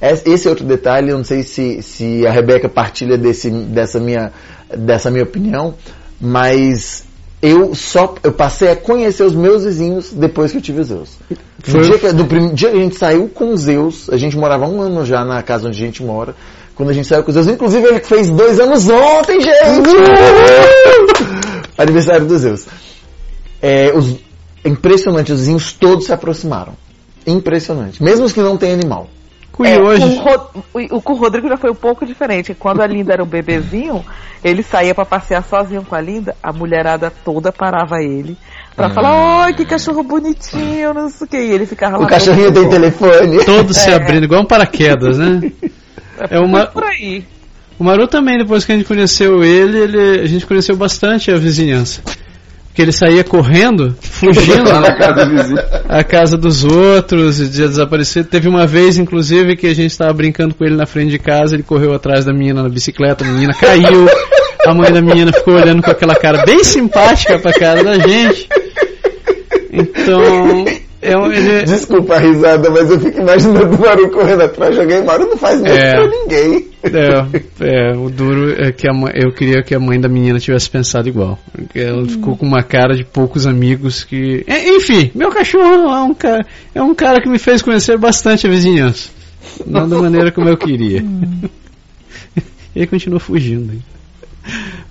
[0.00, 3.98] es- esse é outro detalhe, eu não sei se, se a Rebeca partilha desse, dessa,
[4.00, 4.32] minha,
[4.76, 5.74] dessa minha opinião,
[6.20, 7.04] mas
[7.42, 11.10] eu só eu passei a conhecer os meus vizinhos depois que eu tive Zeus.
[11.62, 14.36] Foi- No dia que, do prim- dia que a gente saiu com Zeus, a gente
[14.36, 16.34] morava um ano já na casa onde a gente mora.
[16.76, 19.96] Quando a gente saiu com os Zeus, inclusive ele fez dois anos ontem, gente!
[21.78, 22.66] Aniversário dos Zeus.
[23.62, 24.16] É, os,
[24.62, 26.74] impressionante, os vizinhos todos se aproximaram.
[27.26, 28.02] Impressionante.
[28.02, 29.08] Mesmo os que não têm animal.
[29.58, 30.20] E É, hoje.
[30.92, 32.52] o, com o Rodrigo já foi um pouco diferente.
[32.52, 34.04] Quando a Linda era um bebezinho,
[34.44, 38.36] ele saía pra passear sozinho com a Linda, a mulherada toda parava ele
[38.76, 41.38] pra falar, oi, que cachorro bonitinho, não sei o que.
[41.38, 42.04] E ele ficava lá.
[42.04, 43.42] O cachorrinho tem telefone.
[43.46, 45.50] Todos se abrindo, igual um paraquedas, né?
[46.30, 47.24] É uma, por aí.
[47.78, 51.36] O Maru também, depois que a gente conheceu ele, ele, a gente conheceu bastante a
[51.36, 52.00] vizinhança.
[52.66, 58.28] Porque ele saía correndo, fugindo na casa a casa dos outros, e dia desaparecido.
[58.28, 61.54] Teve uma vez, inclusive, que a gente estava brincando com ele na frente de casa,
[61.54, 64.06] ele correu atrás da menina na bicicleta, a menina caiu,
[64.66, 68.48] a mãe da menina ficou olhando com aquela cara bem simpática pra cara da gente.
[69.72, 70.64] Então,
[71.12, 74.80] é um, ele, Desculpa a risada, mas eu fico imaginando o Maru correndo atrás de
[74.80, 75.04] alguém.
[75.04, 75.92] Maru não faz medo É.
[75.94, 76.68] pra ninguém.
[76.82, 77.26] É,
[77.92, 80.68] é, o duro é que a mãe, eu queria que a mãe da menina tivesse
[80.70, 81.38] pensado igual.
[81.52, 84.44] Porque ela ficou com uma cara de poucos amigos que.
[84.46, 88.46] É, enfim, meu cachorro é um, cara, é um cara que me fez conhecer bastante
[88.46, 89.08] a vizinhança.
[89.66, 91.02] Não da maneira como eu queria.
[92.74, 93.72] Ele continuou fugindo.
[93.72, 93.82] hein.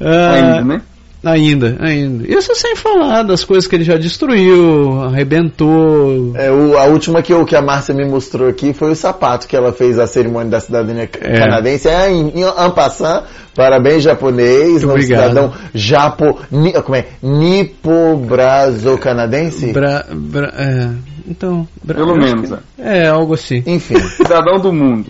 [0.01, 0.81] Ah, Ainda, né?
[1.25, 2.25] Ainda, ainda.
[2.31, 6.33] Isso sem falar das coisas que ele já destruiu, arrebentou.
[6.35, 9.47] É, o- a última que, eu, que a Márcia me mostrou aqui foi o sapato
[9.47, 11.37] que ela fez a cerimônia da cidadania É.
[11.37, 11.87] canadense.
[11.89, 13.23] É, em, em en passant,
[13.55, 15.29] parabéns japonês, obrigado.
[15.29, 17.05] cidadão japo, ni, como é?
[17.21, 19.71] Nipo-braso-canadense?
[19.73, 20.89] Bra, bra, é,
[21.27, 21.67] então.
[21.83, 23.03] bra- Pelo menos, que- é.
[23.03, 23.61] É, algo assim.
[23.65, 23.97] Enfim.
[23.99, 25.07] Cidadão do mundo.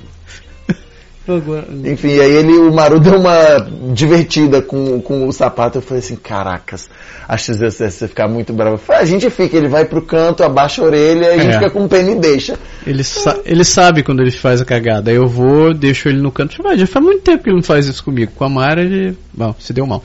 [1.85, 3.59] Enfim, aí ele, o Maru deu uma
[3.93, 5.77] divertida com, com o sapato.
[5.77, 6.89] Eu falei assim, caracas,
[7.27, 8.77] acho que você vai ficar muito bravo.
[8.77, 11.53] Falei, a gente fica, ele vai pro canto, abaixa a orelha, a gente É.
[11.59, 12.57] fica com pena e deixa.
[12.85, 15.11] Ele, sa- ele sabe quando ele faz a cagada.
[15.11, 16.61] Eu vou, deixo ele no canto.
[16.61, 18.31] Vai, já faz muito tempo que ele não faz isso comigo.
[18.35, 19.17] Com a Mara, ele.
[19.33, 20.03] Bom, se deu mal.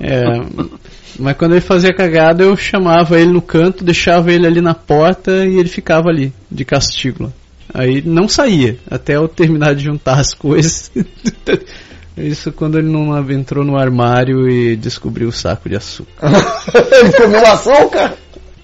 [0.00, 0.22] É,
[1.20, 4.74] mas quando ele fazia a cagada, eu chamava ele no canto, deixava ele ali na
[4.74, 7.30] porta e ele ficava ali, de castigo.
[7.74, 10.90] Aí não saía, até eu terminar de juntar as coisas.
[12.16, 16.12] Isso quando ele não entrou no armário e descobriu o saco de açúcar.
[16.92, 18.14] ele comeu açúcar?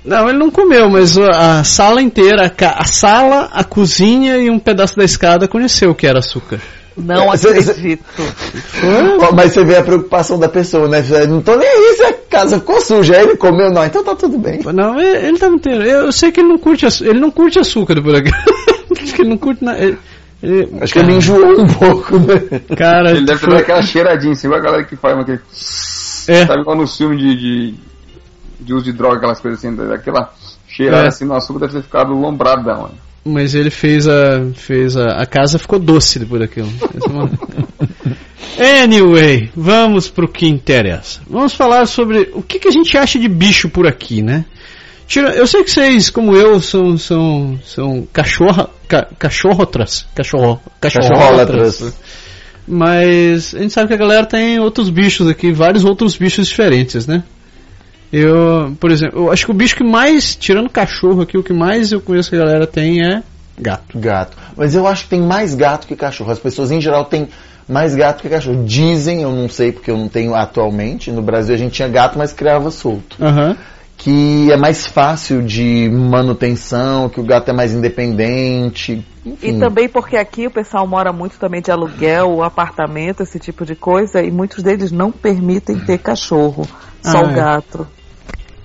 [0.04, 4.58] Não, ele não comeu, mas a sala inteira, a, a sala, a cozinha e um
[4.58, 6.60] pedaço da escada conheceu o que era açúcar.
[6.96, 8.04] Não acredito.
[9.34, 11.02] Mas você vê a preocupação da pessoa, né?
[11.28, 13.16] Não tô nem aí se a casa ficou suja.
[13.16, 14.60] Aí ele comeu, não, então tá tudo bem.
[14.74, 15.82] Não, ele, ele tá inteiro.
[15.84, 18.30] Eu, sei que ele não curte, ele não curte açúcar por aqui.
[19.02, 19.78] Acho que ele não curte nada.
[20.42, 22.60] Ele, Acho que ele enjoou um pouco, né?
[22.76, 25.40] Cara, Ele deve ter foi- dado aquela cheiradinha, assim, igual a galera que faz aquele.
[26.28, 26.46] É.
[26.46, 27.74] Sabe igual nos filmes de, de,
[28.60, 30.32] de uso de droga, aquelas coisas assim, daquela
[30.68, 31.08] cheirada É.
[31.08, 32.84] assim no açúcar deve ter ficado lombradão.
[32.84, 32.94] né?
[33.24, 34.44] Mas ele fez a.
[34.54, 35.20] fez a.
[35.22, 36.68] A casa ficou doce depois daquilo.
[38.58, 41.20] É Anyway, vamos pro que interessa.
[41.28, 44.44] Vamos falar sobre o que, que a gente acha de bicho por aqui, né?
[45.08, 50.06] Tira, eu sei que vocês, como eu, são, são, são cachorra, ca, cachorrotras.
[50.14, 50.60] Cachorro.
[50.78, 51.94] Cachorrólatras.
[52.66, 57.06] Mas a gente sabe que a galera tem outros bichos aqui, vários outros bichos diferentes,
[57.06, 57.24] né?
[58.12, 61.54] Eu, por exemplo, eu acho que o bicho que mais, tirando cachorro aqui, o que
[61.54, 63.22] mais eu conheço que a galera tem é
[63.58, 63.98] gato.
[63.98, 64.36] Gato.
[64.54, 66.30] Mas eu acho que tem mais gato que cachorro.
[66.30, 67.28] As pessoas em geral têm
[67.66, 68.62] mais gato que cachorro.
[68.64, 71.10] Dizem, eu não sei porque eu não tenho atualmente.
[71.10, 73.16] No Brasil a gente tinha gato, mas criava solto.
[73.18, 73.56] Aham.
[73.98, 79.04] Que é mais fácil de manutenção, que o gato é mais independente.
[79.26, 79.58] E Enfim.
[79.58, 84.22] também porque aqui o pessoal mora muito também de aluguel, apartamento, esse tipo de coisa,
[84.22, 86.66] e muitos deles não permitem ter cachorro,
[87.02, 87.34] só Ah, o é.
[87.34, 87.86] gato.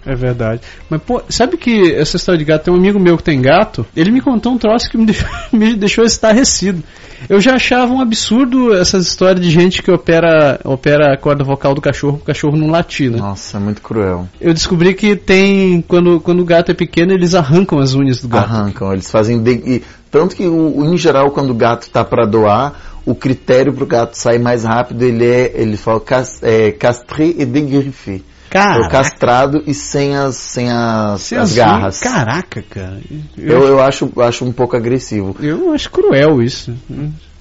[0.05, 0.61] É verdade.
[0.89, 3.85] Mas, pô, sabe que essa história de gato, tem um amigo meu que tem gato,
[3.95, 6.83] ele me contou um troço que me deixou, me deixou estarrecido.
[7.29, 11.73] Eu já achava um absurdo essas histórias de gente que opera, opera a corda vocal
[11.73, 13.17] do cachorro, o cachorro não latir, né?
[13.17, 14.27] Nossa, é muito cruel.
[14.41, 18.27] Eu descobri que tem, quando, quando o gato é pequeno, eles arrancam as unhas do
[18.27, 18.45] gato.
[18.45, 19.41] Arrancam, eles fazem.
[19.41, 22.73] de- e tanto que, o, o- em geral, quando o gato tá para doar,
[23.05, 25.51] o critério pro gato sair mais rápido, ele é.
[25.55, 28.21] Ele fala cas, é, castré e degriffé.
[28.53, 28.85] Caraca.
[28.85, 31.99] Eu castrado e sem as, sem as, Sem as as garras.
[31.99, 33.01] Caraca, cara.
[33.35, 35.35] Eu, Eu, eu acho, acho um pouco agressivo.
[35.41, 36.71] eu acho cruel isso.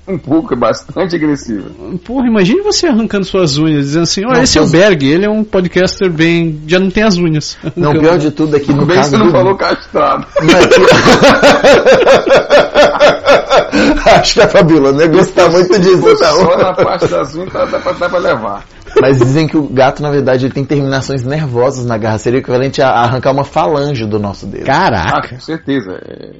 [0.06, 1.96] Um pouco, é bastante agressivo.
[2.00, 5.24] Porra, imagine você arrancando suas unhas, dizendo assim, olha, Não, esse é o Berg, ele
[5.24, 6.60] é um podcaster bem.
[6.66, 7.56] já não tem as unhas.
[7.76, 10.26] Não, pior de tudo é que no Bem que caso você não do- falou castrado.
[10.42, 10.80] Não é que-
[14.10, 16.74] Acho que a Fabíola não ia gostar muito disso, Só na não.
[16.74, 18.64] parte das unhas dá pra, dá pra levar.
[19.00, 22.18] Mas dizem que o gato, na verdade, ele tem terminações nervosas na garra.
[22.18, 24.64] Seria equivalente a arrancar uma falange do nosso dedo.
[24.64, 25.28] Ah, Caraca.
[25.30, 25.92] com certeza.
[25.92, 26.30] é,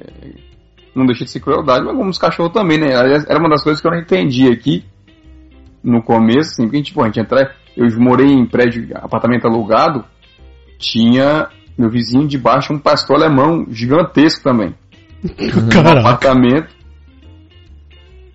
[0.95, 2.95] Não deixa de ser crueldade, mas como os cachorros também, né?
[2.95, 4.85] Aliás, Era uma das coisas que eu não entendi aqui
[5.83, 7.55] no começo, assim, porque tipo, a gente entra.
[7.75, 10.05] Eu morei em prédio, apartamento alugado,
[10.77, 14.75] tinha meu vizinho de baixo um pastor alemão gigantesco também.
[15.71, 15.99] Caraca.
[15.99, 16.83] apartamento.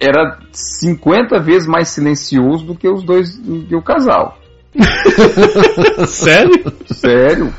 [0.00, 4.38] Era 50 vezes mais silencioso do que os dois, do que o casal.
[6.06, 6.72] Sério?
[6.86, 7.52] Sério?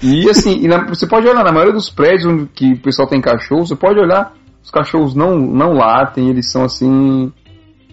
[0.01, 3.07] E assim, e na- você pode olhar na maioria dos prédios onde que o pessoal
[3.07, 4.33] tem cachorro, você pode olhar,
[4.63, 7.31] os cachorros não, não latem, eles são assim,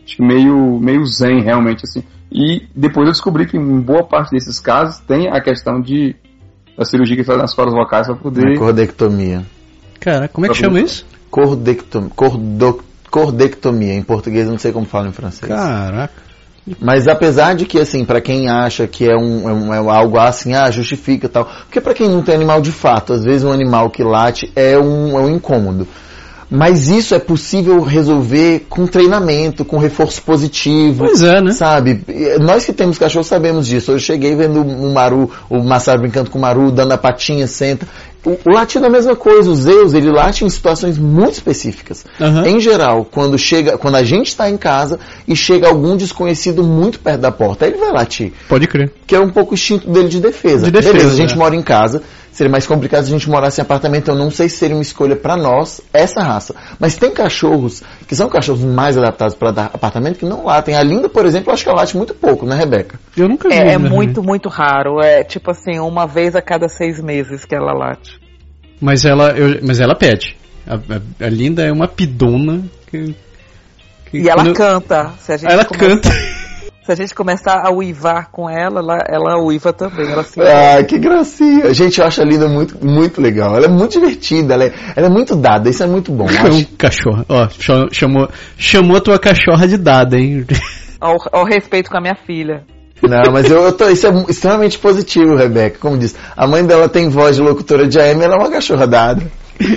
[0.05, 2.03] acho que meio, meio zen realmente assim.
[2.31, 6.14] E depois eu descobri que em boa parte desses casos tem a questão de
[6.77, 8.57] da cirurgia que faz nas cordas vocais para poder.
[8.57, 9.44] Cordectomia.
[9.99, 11.05] Cara, como é que chama isso?
[11.29, 12.11] Cordectomia.
[12.14, 13.94] Cordo, cordectomia.
[13.94, 15.51] Em português eu não sei como fala em francês.
[15.51, 16.28] Caraca.
[16.81, 20.18] Mas apesar de que, assim, pra quem acha que é, um, é, um- é algo
[20.18, 21.44] assim, ah, justifica e tal.
[21.64, 24.78] Porque pra quem não tem animal de fato, às vezes um animal que late é
[24.78, 25.87] um, é um incômodo.
[26.50, 31.04] Mas isso é possível resolver com treinamento, com reforço positivo.
[31.04, 31.52] Pois é, né?
[31.52, 32.00] Sabe?
[32.40, 33.90] Nós que temos cachorro sabemos disso.
[33.92, 37.87] Eu cheguei vendo o Maru, o Massaro brincando com o Maru, dando a patinha, senta.
[38.24, 39.50] O, o latido é a mesma coisa.
[39.50, 42.04] O Zeus, ele late em situações muito específicas.
[42.20, 42.46] Aham.
[42.46, 47.00] Em geral, quando chega, quando a gente está em casa e chega algum desconhecido muito
[47.00, 48.33] perto da porta, ele vai latir.
[48.48, 48.92] Pode crer.
[49.07, 50.66] Que é um pouco o instinto dele de defesa.
[50.66, 51.37] De defesa, Beleza, a gente né?
[51.37, 52.02] mora em casa.
[52.33, 54.11] Seria mais complicado se a gente morasse em apartamento.
[54.11, 56.55] Eu não sei se seria uma escolha para nós essa raça.
[56.79, 60.77] Mas tem cachorros que são cachorros mais adaptados para apartamento que não latem.
[60.77, 62.99] A Linda, por exemplo, eu acho que ela late muito pouco, né, Rebeca?
[63.17, 63.55] Eu nunca vi.
[63.57, 63.88] É, é né?
[63.88, 65.01] muito, muito raro.
[65.01, 68.21] É tipo assim, uma vez a cada seis meses que ela late.
[68.81, 70.37] Mas ela, eu- mas ela pede.
[70.67, 73.14] A, a- a Linda é uma pidona que.
[74.11, 75.12] que E ela eu- canta.
[75.19, 76.09] Se a gente Ela começar- canta.
[76.88, 80.11] Se a gente começar a uivar com ela, ela, ela uiva também.
[80.11, 81.74] Ela se Ah, que gracinha.
[81.74, 83.55] Gente, eu acho a Linda muito, muito legal.
[83.55, 85.68] Ela é muito divertida, ela é, ela é muito dada.
[85.68, 86.27] Isso é muito bom.
[86.31, 87.27] É um cachorro.
[87.29, 90.46] Ó, cha- chamou, chamou a tua cachorra de dada, hein?
[90.98, 92.64] ao, ao respeito com a minha filha.
[93.03, 95.77] Não, mas eu, eu tô, isso é extremamente positivo, Rebeca.
[95.79, 98.87] Como diz, a mãe dela tem voz de locutora de AM, ela é uma cachorra
[98.87, 99.22] dada.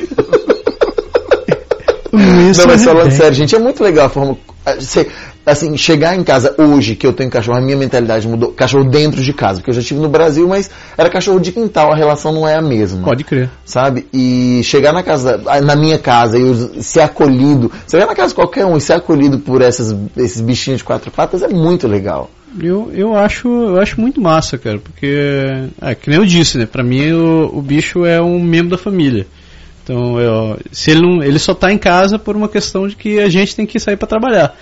[2.50, 4.38] Isso Não, mas é falando sério, gente, é muito legal a forma.
[4.80, 5.08] Cê-
[5.46, 8.52] assim, chegar em casa hoje que eu tenho cachorro, a minha mentalidade mudou.
[8.52, 11.92] Cachorro dentro de casa, porque eu já estive no Brasil, mas era cachorro de quintal,
[11.92, 13.04] a relação não é a mesma.
[13.04, 13.50] Pode crer.
[13.66, 14.08] Sabe?
[14.14, 18.66] E chegar na casa, na minha casa e ser acolhido, chegar na casa de qualquer
[18.66, 22.30] um e ser acolhido por essas, esses bichinhos de quatro patas é muito legal.
[22.60, 25.16] Eu, eu, acho, eu acho muito massa, cara, porque,
[25.82, 26.66] é, que nem eu disse, né?
[26.66, 29.26] Pra mim o, o bicho é um membro da família.
[29.92, 33.20] Então, eu, se ele, não, ele só tá em casa por uma questão de que
[33.20, 34.56] a gente tem que sair pra trabalhar.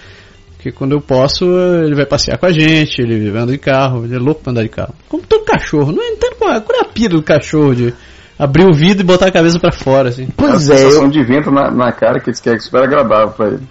[0.55, 1.45] Porque quando eu posso,
[1.85, 4.51] ele vai passear com a gente, ele vai andar de carro, ele é louco pra
[4.51, 4.95] andar de carro.
[5.07, 7.93] Como todo cachorro, não entendo qual é, qual é a pira do cachorro de
[8.39, 10.27] abrir o vidro e botar a cabeça pra fora, assim.
[10.35, 12.81] Pois a é, sensação eu, de vento na, na cara que eles querem que super
[12.83, 13.63] agradável pra ele.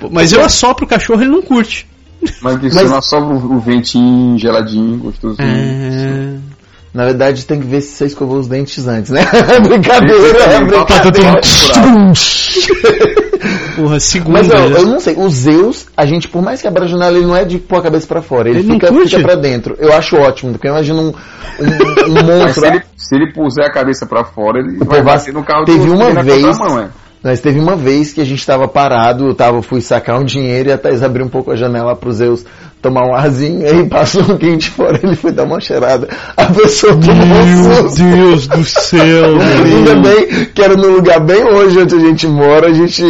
[0.00, 1.86] Pô, Mas eu assopro o cachorro ele não curte.
[2.40, 5.46] Mas que Mas- você não sobra o, o ventinho geladinho, gostosinho.
[5.46, 6.38] É.
[6.94, 9.26] na verdade, tem que ver se você escovou os dentes antes, né?
[9.66, 11.40] brincadeira, é Tá brincadeira.
[13.76, 14.38] Porra, segunda.
[14.38, 14.78] Mas eu, já.
[14.78, 17.36] eu não sei, o Zeus, a gente, por mais que abra a janela, ele não
[17.36, 19.76] é de pôr a cabeça pra fora, ele, Ele fica, fica pra dentro.
[19.78, 22.60] Eu acho ótimo, porque eu imagino um, um, um Mas monstro.
[22.62, 25.64] se ele, se ele puser a cabeça pra fora, ele vai vai- bater no carro
[25.64, 26.88] teve uma na vez- contramão, é.
[27.24, 30.68] Mas teve uma vez que a gente tava parado, eu tava, fui sacar um dinheiro
[30.68, 32.44] e a Thaís abriu um pouco a janela pro Zeus
[32.84, 36.06] tomar um arzinho, aí passou um quente fora, ele foi dar uma cheirada.
[36.36, 38.02] A pessoa tomou um Meu susto.
[38.02, 42.68] Deus do céu, Ainda bem que era num lugar bem longe onde a gente mora,
[42.68, 43.02] a gente,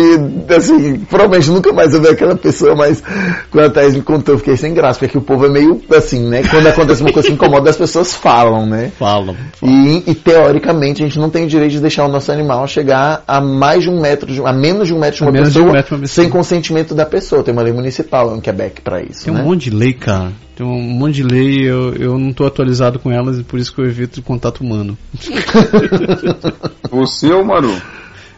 [0.57, 3.03] assim, provavelmente nunca mais eu ver aquela pessoa, mas
[3.51, 6.21] quando a Thaís me contou, eu fiquei sem graça, porque o povo é meio assim,
[6.21, 6.43] né?
[6.49, 8.93] Quando acontece uma coisa que incomoda, as pessoas falam, né?
[8.97, 9.35] Fala.
[9.61, 13.25] E, e, teoricamente a gente não tem o direito de deixar o nosso animal chegar
[13.27, 15.55] a mais de um metro, de, a menos de um metro de uma menos de
[15.55, 16.25] pessoa, um metro uma pessoa.
[16.25, 17.43] sem consentimento da pessoa.
[17.43, 19.43] Tem uma lei municipal em Quebec para isso, Tem um né?
[19.43, 20.33] monte de lei, cara.
[20.55, 23.75] Tem um monte de lei, eu, eu não tô atualizado com elas e por isso
[23.75, 24.97] que eu evito contato humano.
[26.91, 27.75] Você ou Maru?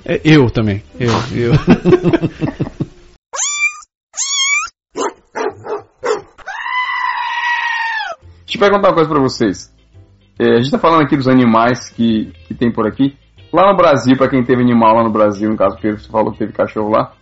[0.05, 0.83] É, eu também.
[1.01, 1.53] Eu, eu.
[8.45, 9.75] Deixa eu perguntar uma coisa pra vocês.
[10.39, 13.17] É, a gente tá falando aqui dos animais que, que tem por aqui.
[13.57, 16.31] Lá no Brasil, pra quem teve animal lá no Brasil, no caso que você falou
[16.31, 17.13] que teve cachorro lá,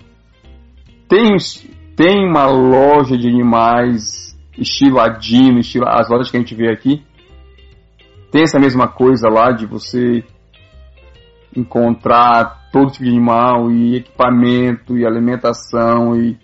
[1.09, 1.37] tem,
[1.95, 7.05] tem uma loja de animais estilo Adino, estilo as lojas que a gente vê aqui.
[8.33, 10.25] Tem essa mesma coisa lá de você
[11.57, 16.37] encontrar todo tipo de animal e equipamento e alimentação e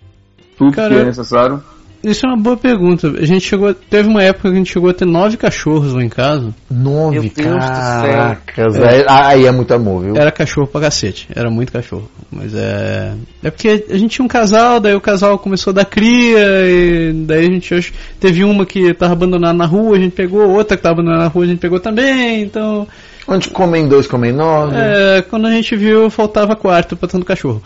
[0.57, 1.61] tudo Cara, que é necessário.
[2.03, 3.07] Isso é uma boa pergunta.
[3.07, 3.73] A gente chegou.
[3.73, 6.53] Teve uma época que a gente chegou a ter nove cachorros lá em casa.
[6.69, 8.75] Nove, caracas.
[8.75, 10.15] É, aí é muito amor, viu?
[10.15, 11.27] Era cachorro pra cacete.
[11.35, 12.09] Era muito cachorro.
[12.31, 13.13] Mas é.
[13.43, 17.13] É porque a gente tinha um casal, daí o casal começou a dar cria, e
[17.13, 20.75] daí a gente hoje teve uma que tava abandonada na rua, a gente pegou, outra
[20.75, 22.87] que tava abandonada na rua, a gente pegou também, então.
[23.27, 24.75] Onde comem dois, comem nove.
[24.75, 27.61] É, quando a gente viu, faltava quarto pra tanto cachorro.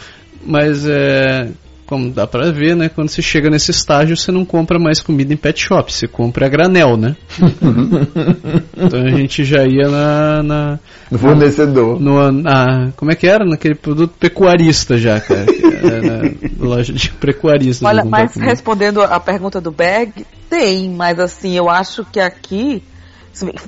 [0.45, 1.49] Mas é.
[1.85, 2.89] Como dá pra ver, né?
[2.89, 6.47] Quando você chega nesse estágio, você não compra mais comida em pet shop, você compra
[6.47, 7.15] a granel, né?
[8.75, 10.43] então a gente já ia na.
[10.43, 10.79] na
[11.11, 11.99] No fornecedor.
[12.01, 13.45] no, na, como é que era?
[13.45, 15.45] Naquele produto pecuarista já, cara.
[15.45, 17.87] que era na loja de pecuarista.
[17.87, 22.81] Olha, mas respondendo a pergunta do Bag, tem, mas assim, eu acho que aqui.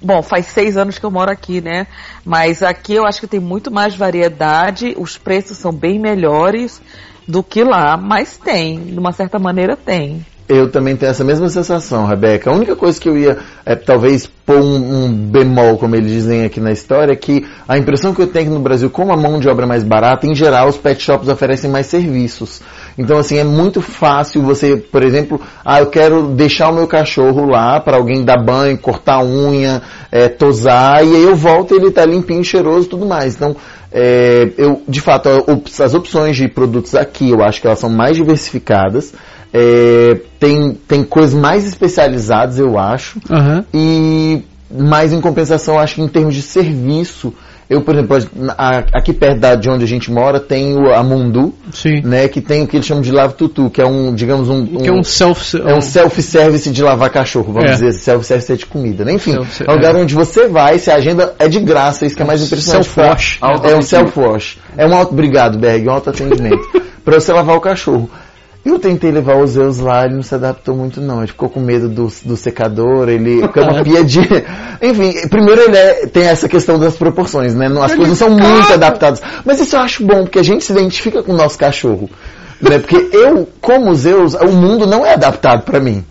[0.01, 1.87] Bom, faz seis anos que eu moro aqui, né?
[2.23, 6.81] Mas aqui eu acho que tem muito mais variedade, os preços são bem melhores
[7.27, 10.25] do que lá, mas tem, de uma certa maneira tem.
[10.47, 12.49] Eu também tenho essa mesma sensação, Rebeca.
[12.49, 16.45] A única coisa que eu ia, é, talvez, pôr um, um bemol, como eles dizem
[16.45, 19.11] aqui na história, é que a impressão que eu tenho é que no Brasil, como
[19.11, 22.61] a mão de obra é mais barata, em geral os pet shops oferecem mais serviços.
[22.97, 27.45] Então, assim, é muito fácil você, por exemplo, ah, eu quero deixar o meu cachorro
[27.45, 29.81] lá para alguém dar banho, cortar unha,
[30.11, 33.35] é, tosar, e aí eu volto e ele tá limpinho, cheiroso e tudo mais.
[33.35, 33.55] Então,
[33.91, 37.89] é, eu, de fato, op- as opções de produtos aqui, eu acho que elas são
[37.89, 39.13] mais diversificadas.
[39.53, 43.19] É, tem, tem coisas mais especializadas, eu acho.
[43.29, 43.63] Aham.
[43.73, 47.33] E mais em compensação, eu acho que em termos de serviço,
[47.69, 48.17] eu, por exemplo,
[48.93, 52.01] aqui perto da, de onde a gente mora, tem o, a Mundu, Sim.
[52.01, 54.65] né, que tem o que eles chamam de lava tutu, que é um, digamos, um,
[54.65, 55.57] Que é um self.
[55.59, 57.73] é um self-service de lavar cachorro, vamos É.
[57.73, 59.13] dizer, assim, self-service de comida, né?
[59.13, 59.97] Enfim, Self- é um lugar é.
[59.99, 62.85] onde você vai, se a agenda é de graça, isso que é mais impressionante.
[62.85, 63.37] self-wash.
[63.39, 63.85] pra- É um Autoatendimento.
[64.13, 64.57] self-wash.
[64.77, 66.65] É um auto, obrigado, Berg, um autoatendimento.
[67.03, 68.09] pra você lavar o cachorro.
[68.67, 71.59] Eu tentei levar o Zeus lá, ele não se adaptou muito não, ele ficou com
[71.59, 74.19] medo do, do secador, ele é uma pia de...
[74.81, 77.67] Enfim, primeiro ele é- tem essa questão das proporções, né?
[77.81, 79.21] As coisas não são muito adaptadas.
[79.45, 82.09] Mas isso eu acho bom, porque a gente se identifica com o nosso cachorro.
[82.59, 82.79] Né?
[82.79, 86.03] Porque eu, como Zeus, o mundo não é adaptado pra mim.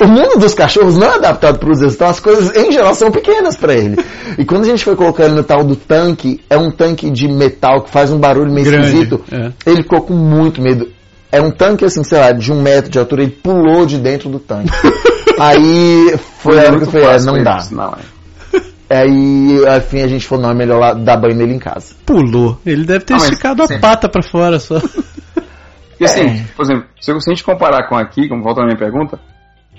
[0.00, 1.94] O mundo dos cachorros não é adaptado para os Zeus.
[1.94, 4.02] Então as coisas, em geral, são pequenas pra ele.
[4.38, 7.28] E quando a gente foi colocar ele no tal do tanque, é um tanque de
[7.28, 9.20] metal que faz um barulho meio Grande, esquisito.
[9.30, 9.52] é.
[9.66, 10.88] Ele ficou com muito medo.
[11.32, 14.28] É um tanque, assim, sei lá, de um metro de altura, ele pulou de dentro
[14.28, 14.70] do tanque.
[15.40, 17.52] Aí foi a hora que eu falei, é, não dá.
[17.54, 18.62] eles, Não, é.
[18.94, 21.94] Aí, afim, a gente falou, não, é melhor lá dar banho nele em casa.
[22.04, 22.60] Pulou.
[22.66, 23.80] Ele deve ter Ah, mas esticado a sim.
[23.80, 24.78] pata pra fora só.
[24.78, 28.64] Porque assim, por exemplo, se, eu- se a gente comparar com aqui, como volta a
[28.66, 29.18] minha pergunta,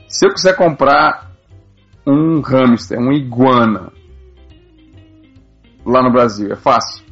[0.08, 1.30] se eu quiser comprar
[2.08, 3.92] um hamster, um iguana
[5.86, 7.04] lá no Brasil, é fácil?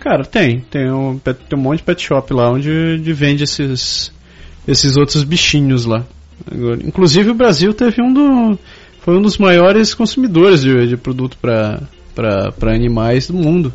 [0.00, 0.60] Cara, tem.
[0.60, 4.10] Tem um, tem um monte de pet shop lá onde, vende esses,
[4.66, 6.04] esses outros bichinhos lá.
[6.50, 8.58] Agora, inclusive o Brasil teve um do.
[9.02, 11.80] Foi um dos maiores consumidores de, de produto para
[12.62, 13.72] animais do mundo.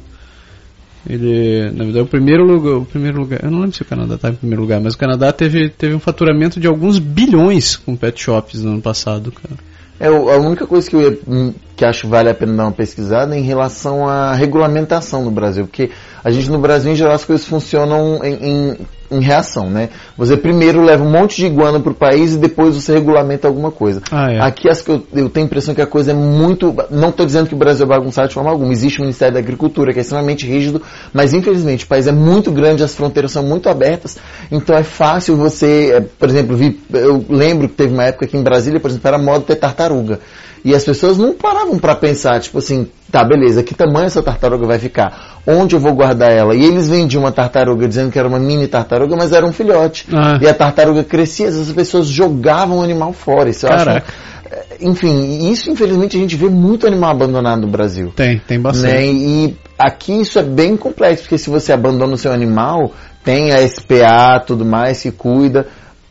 [1.08, 4.16] Ele, na verdade, o primeiro lugar, o primeiro lugar, eu não lembro se o Canadá
[4.16, 7.96] estava em primeiro lugar, mas o Canadá teve, teve um faturamento de alguns bilhões com
[7.96, 9.56] pet shops no ano passado, cara.
[10.00, 12.72] É, a única coisa que eu ia, hum, que acho vale a pena dar uma
[12.72, 15.90] pesquisada é em relação à regulamentação no Brasil, porque
[16.24, 18.78] a gente no Brasil, em geral, as coisas funcionam em, em-
[19.12, 19.90] em reação, né?
[20.18, 23.70] Você primeiro leva um monte de iguana para o país e depois você regulamenta alguma
[23.70, 24.02] coisa.
[24.12, 24.40] Ah, é.
[24.42, 26.76] Aqui as que eu, eu tenho a impressão que a coisa é muito.
[26.90, 28.72] Não estou dizendo que o Brasil é bagunçado de forma alguma.
[28.74, 30.82] Existe o Ministério da Agricultura, que é extremamente rígido,
[31.14, 34.18] mas infelizmente o país é muito grande, as fronteiras são muito abertas,
[34.52, 38.36] então é fácil você, eh, por exemplo, vi, eu lembro que teve uma época aqui
[38.36, 40.20] em Brasília, por exemplo, era moda ter tartaruga.
[40.64, 44.66] E as pessoas não paravam para pensar, tipo assim, tá, beleza, que tamanho essa tartaruga
[44.66, 45.40] vai ficar?
[45.46, 46.56] Onde eu vou guardar ela?
[46.56, 50.08] E eles vendiam uma tartaruga dizendo que era uma mini tartaruga, mas era um filhote.
[50.12, 50.40] Ah.
[50.42, 53.48] E a tartaruga crescia, as pessoas jogavam o animal fora.
[53.50, 54.12] Isso eu acho Caraca.
[54.52, 58.12] é, Enfim, isso infelizmente a gente vê muito animal abandonado no Brasil.
[58.16, 58.92] Tem, tem bastante.
[58.92, 59.06] Né?
[59.06, 62.92] E aqui isso é bem complexo, porque se você abandona o seu animal,
[63.24, 65.68] tem a SPA, tudo mais, se cuida,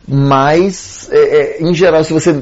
[0.07, 2.35] mas é, é, em geral, se você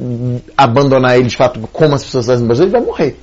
[0.57, 3.17] abandonar ele de fato, como as pessoas fazem no Brasil, ele vai morrer.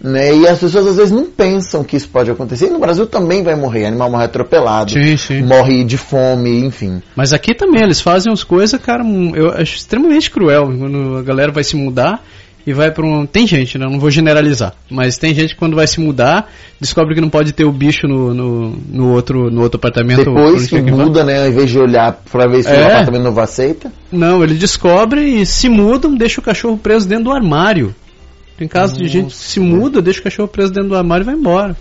[0.00, 0.36] Né?
[0.36, 2.66] E as pessoas às vezes não pensam que isso pode acontecer.
[2.66, 5.42] E no Brasil também vai morrer, animal morre atropelado, Sim, sim.
[5.42, 7.00] morre de fome, enfim.
[7.16, 10.64] Mas aqui também eles fazem as coisas, cara, um- eu acho extremamente cruel.
[10.66, 12.22] Quando a galera vai se mudar,
[12.66, 13.26] e vai para um.
[13.26, 13.86] Tem gente, né?
[13.90, 16.50] Não vou generalizar, mas tem gente que quando vai se mudar
[16.80, 20.24] descobre que não pode ter o bicho no, no, no outro, no outro apartamento.
[20.24, 21.42] Depois que muda, né?
[21.42, 22.82] Ao invés de olhar pra ver se É.
[22.82, 23.92] o apartamento novo aceita.
[24.10, 27.94] Não, ele descobre e se mudam, deixa o cachorro preso dentro do armário.
[28.56, 31.26] Tem casos de gente que se muda, deixa o cachorro preso dentro do armário e
[31.26, 31.76] vai embora.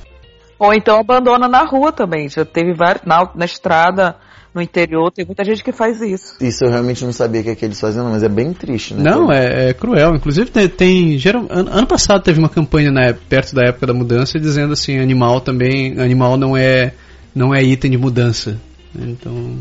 [0.64, 2.30] Ou então abandona na rua também.
[2.30, 3.04] Já teve vários.
[3.06, 4.16] Na, na estrada,
[4.56, 6.38] no interior, tem muita gente que faz isso.
[6.40, 9.04] Isso eu realmente não sabia que, é que eles faziam, mas é bem triste, né?
[9.04, 10.16] Não, é, é cruel.
[10.16, 13.94] Inclusive tem, tem geral, ano, ano passado teve uma campanha né, perto da época da
[13.94, 16.94] mudança dizendo assim, animal também, animal não é
[17.36, 18.58] não é item de mudança.
[18.96, 19.58] Então,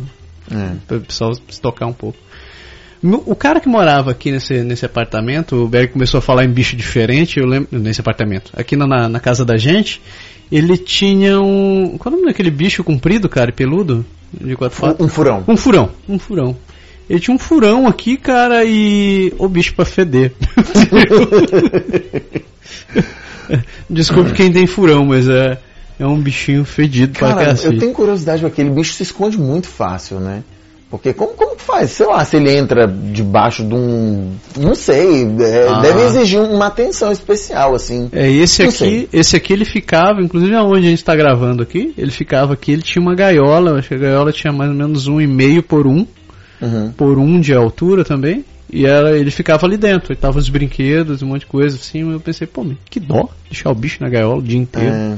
[0.52, 0.76] É.
[0.86, 2.18] para o pessoal se tocar um pouco.
[3.26, 6.76] O cara que morava aqui nesse, nesse apartamento, o Berg começou a falar em bicho
[6.76, 10.00] diferente, eu lembro, nesse apartamento, aqui na, na casa da gente,
[10.52, 11.96] ele tinha um.
[11.98, 14.04] Qual é o nome daquele bicho comprido, cara, e peludo?
[14.32, 15.00] De quatro patas?
[15.00, 15.44] Um, um furão.
[15.48, 16.56] Um furão, um furão.
[17.08, 19.32] Ele tinha um furão aqui, cara, e.
[19.38, 20.32] O bicho pra feder.
[23.88, 25.58] Desculpe quem tem furão, mas é.
[25.98, 27.74] É um bichinho fedido pra Cara, cacete.
[27.74, 30.42] eu tenho curiosidade com aquele bicho se esconde muito fácil, né?
[30.92, 31.90] Porque como, como que faz?
[31.92, 34.32] Sei lá, se ele entra debaixo de um.
[34.60, 35.24] Não sei.
[35.40, 35.80] é, Ah.
[35.80, 38.10] Deve exigir uma atenção especial, assim.
[38.12, 39.08] É, esse Não aqui, sei.
[39.10, 42.82] esse aqui ele ficava, inclusive aonde a gente está gravando aqui, ele ficava aqui, ele
[42.82, 45.86] tinha uma gaiola, acho que a gaiola tinha mais ou menos um e meio por
[45.86, 46.06] um,
[46.60, 46.92] Uhum.
[46.94, 51.28] por um de altura também, e ele ficava ali dentro, e tava os brinquedos, um
[51.28, 54.42] monte de coisa assim, eu pensei, pô, que dó deixar o bicho na gaiola o
[54.42, 54.94] dia inteiro.
[54.94, 55.16] É,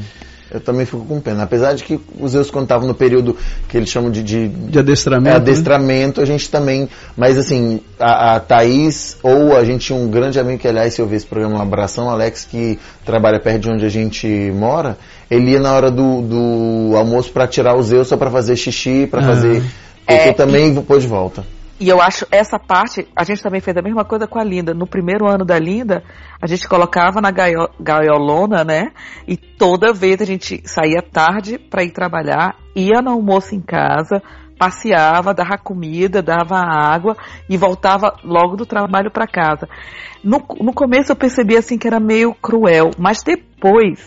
[0.55, 1.43] eu também fico com pena.
[1.43, 3.37] Apesar de que os Zeus, quando estavam no período
[3.69, 5.29] que eles chamam de, de De adestramento.
[5.29, 5.37] É, né?
[5.37, 6.89] adestramento, a gente também.
[7.17, 11.03] Mas assim, a, a Thaís, ou a gente tinha um grande amigo que, aliás, se
[11.03, 14.97] eu ver esse programa, um abração, Alex, que trabalha perto de onde a gente mora,
[15.29, 19.09] ele ia na hora do, do almoço pra tirar o Zeus só pra fazer xixi,
[19.11, 19.25] pra Ah.
[19.25, 19.63] fazer.
[20.07, 21.45] É, eu também vou pôr de volta.
[21.81, 24.73] E eu acho essa parte, a gente também fez a mesma coisa com a Linda.
[24.73, 26.05] No primeiro ano da Linda,
[26.41, 28.93] a gente colocava na gaio- gaiolona, né?
[29.27, 34.23] E toda vez a gente saía tarde para ir trabalhar, ia no almoço em casa,
[34.57, 37.17] passeava, dava comida, dava água
[37.49, 39.69] e voltava logo do trabalho para casa.
[40.23, 43.54] No, no começo eu percebi assim que era meio cruel, mas depois,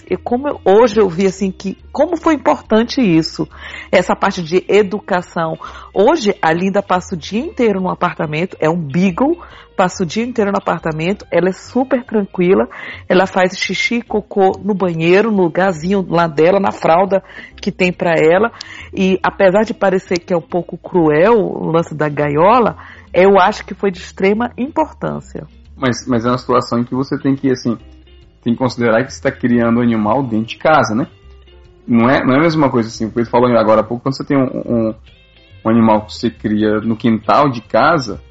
[0.09, 3.47] eu, como eu- hoje eu vi assim que como foi importante isso,
[3.91, 5.57] essa parte de educação.
[5.93, 9.37] Hoje a Linda passa o dia inteiro no apartamento, é um beagle,
[9.75, 12.67] passa o dia inteiro no apartamento, ela é super tranquila,
[13.09, 17.23] ela faz xixi e cocô no banheiro, no lugarzinho lá dela, na fralda
[17.59, 18.51] que tem pra ela,
[18.93, 22.77] e apesar de parecer que é um pouco cruel o lance da gaiola,
[23.13, 25.47] eu acho que foi de extrema importância.
[25.75, 27.77] Mas, mas é uma situação em que você tem que, assim,
[28.47, 31.05] tem que considerar que você está criando um animal dentro de casa, né?
[31.85, 34.15] Não é, não é a mesma coisa assim, o Pedro falou agora há pouco, quando
[34.15, 34.93] você tem um, um,
[35.65, 38.21] um animal que você cria no quintal de casa,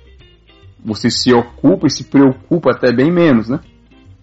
[0.83, 3.61] você se ocupa e se preocupa até bem menos, né?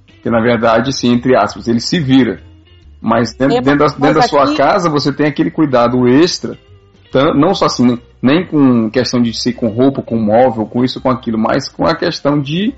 [0.08, 2.42] Porque na verdade, assim, entre aspas, ele se vira.
[3.00, 6.58] Mas dentro, É, dentro da, dentro da sua aqui- casa você tem aquele cuidado extra,
[7.36, 11.00] não só assim, nem- nem com questão de ser com roupa, com móvel, com isso,
[11.00, 12.74] com aquilo, mas com a questão de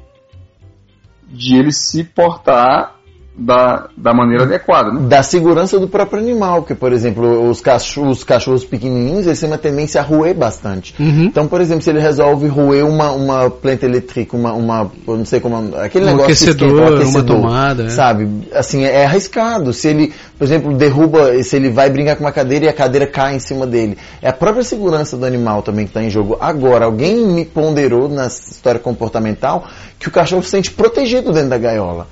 [1.28, 2.95] de ele se portar
[3.38, 5.08] da, da maneira adequada, né?
[5.08, 9.50] Da segurança do próprio animal, porque, por exemplo, os cachorros, os cachorros pequenininhos, eles têm
[9.50, 10.96] uma tendência a roer bastante.
[10.98, 11.26] Uhum.
[11.26, 15.42] Então, por exemplo, se ele resolve roer uma, uma planta elétrica, uma, uma, não sei
[15.42, 17.90] como, aquele Um negócio que aquecedor, esquenta, um uma aquecedor, tomada, é.
[17.90, 18.48] sabe?
[18.54, 19.74] Assim, é arriscado.
[19.74, 23.06] Se ele, por exemplo, derruba, se ele vai brincar com uma cadeira e a cadeira
[23.06, 23.98] cai em cima dele.
[24.22, 26.38] É a própria segurança do animal também que está em jogo.
[26.40, 29.68] Agora, alguém me ponderou na história comportamental
[30.00, 32.08] que o cachorro se sente protegido dentro da gaiola.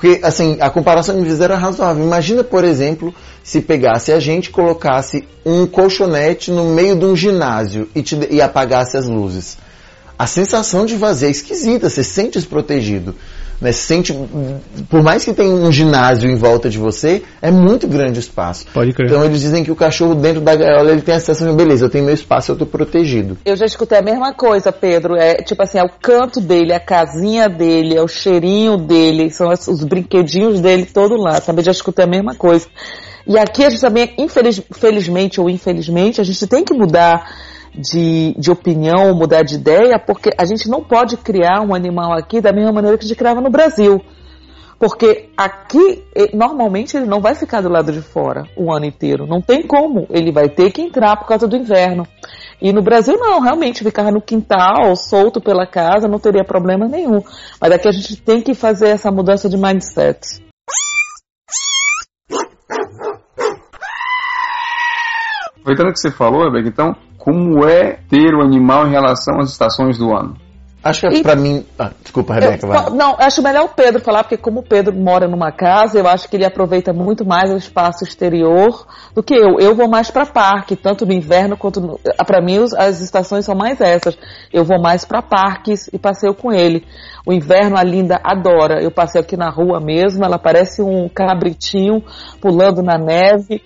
[0.00, 2.04] Porque, assim, a comparação que me fizeram é razoável.
[2.04, 7.88] Imagina, por exemplo, se pegasse a gente, colocasse um colchonete no meio de um ginásio
[7.96, 9.58] e, te, e apagasse as luzes.
[10.16, 13.12] A sensação de vazio é esquisita, você se sente desprotegido.
[13.60, 13.72] Né?
[13.72, 14.14] Se sente,
[14.88, 18.66] por mais que tenha um ginásio em volta de você, é muito grande o espaço.
[18.72, 19.08] Pode crer.
[19.08, 21.84] Então eles dizem que o cachorro dentro da gaiola ele tem a sensação de beleza,
[21.84, 23.36] eu tenho meu espaço, eu estou protegido.
[23.44, 25.16] Eu já escutei a mesma coisa, Pedro.
[25.16, 29.50] É tipo assim, é o canto dele, a casinha dele, é o cheirinho dele, são
[29.50, 31.40] as- os brinquedinhos dele todo lá.
[31.40, 32.66] Também já escutei a mesma coisa.
[33.26, 37.26] E aqui a gente também, infeliz, felizmente ou infelizmente, a gente tem que mudar
[37.78, 42.40] de, de opinião, mudar de ideia, porque a gente não pode criar um animal aqui
[42.40, 44.02] da mesma maneira que a gente criava no Brasil.
[44.78, 49.26] Porque aqui, eh, normalmente, ele não vai ficar do lado de fora o ano inteiro.
[49.26, 50.06] Não tem como.
[50.08, 52.06] Ele vai ter que entrar por causa do inverno.
[52.62, 53.40] E no Brasil, não.
[53.40, 57.20] Realmente, ficar no quintal, solto pela casa, não teria problema nenhum.
[57.60, 60.46] Mas aqui a gente tem que fazer essa mudança de mindset.
[65.58, 69.98] Aproveitando que você falou, Rebeca, então, como é ter o animal em relação às estações
[69.98, 70.36] do ano?
[70.82, 71.66] Acho que E- pra mim.
[71.76, 72.90] Ah, desculpa, Rebeca, Eu- vai.
[72.90, 76.28] não, acho melhor o Pedro falar, porque como o Pedro mora numa casa, eu acho
[76.28, 79.58] que ele aproveita muito mais o espaço exterior do que eu.
[79.58, 83.44] Eu vou mais para parque, tanto no inverno quanto no, para mim os- as estações
[83.44, 84.16] são mais essas.
[84.52, 86.86] Eu vou mais para parques e passeio com ele.
[87.26, 88.80] O inverno a Linda adora.
[88.80, 92.02] Eu passei aqui na rua mesmo, ela parece um cabritinho
[92.40, 93.60] pulando na neve.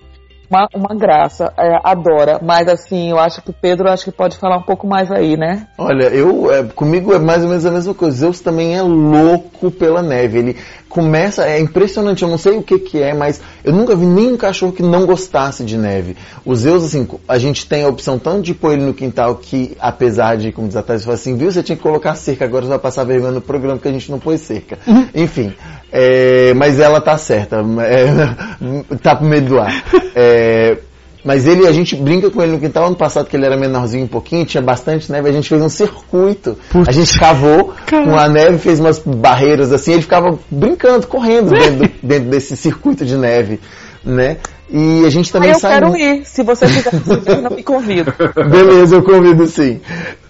[0.53, 2.39] Uma, uma graça, é, adora.
[2.43, 5.35] Mas assim, eu acho que o Pedro acho que pode falar um pouco mais aí,
[5.35, 5.67] né?
[5.79, 8.19] Olha, eu é, comigo é mais ou menos a mesma coisa.
[8.19, 10.39] Zeus também é louco pela neve.
[10.39, 10.57] Ele
[10.93, 12.23] começa, é impressionante.
[12.23, 15.07] Eu não sei o que que é, mas eu nunca vi nenhum cachorro que não
[15.07, 16.17] gostasse de neve.
[16.45, 19.75] O Zeus, assim, a gente tem a opção tanto de pôr ele no quintal que,
[19.81, 22.45] apesar de, como diz a Thais, assim, viu, você tinha que colocar cerca.
[22.45, 24.79] Agora você vai passar vergonha no programa que a gente não pôs cerca.
[25.15, 25.55] Enfim,
[25.91, 27.65] é, mas ela tá certa.
[27.81, 29.73] É, tá pro meio do ar.
[30.15, 30.77] É,
[31.25, 32.87] mas ele, a gente brinca com ele no quintal.
[32.87, 35.69] Ano passado, que ele era menorzinho um pouquinho, tinha bastante neve, a gente fez um
[35.69, 36.57] circuito.
[36.71, 36.89] Putz.
[36.89, 38.11] A gente cavou Caramba.
[38.11, 42.57] com a neve, fez umas barreiras assim, ele ficava brincando, correndo dentro, do- dentro desse
[42.57, 43.61] circuito de neve,
[44.05, 44.39] né?
[44.75, 45.75] E a gente também Aí eu sai.
[45.75, 46.25] quero ir.
[46.25, 48.11] Se você quiser, não me convido.
[48.51, 49.79] Beleza, eu convido sim.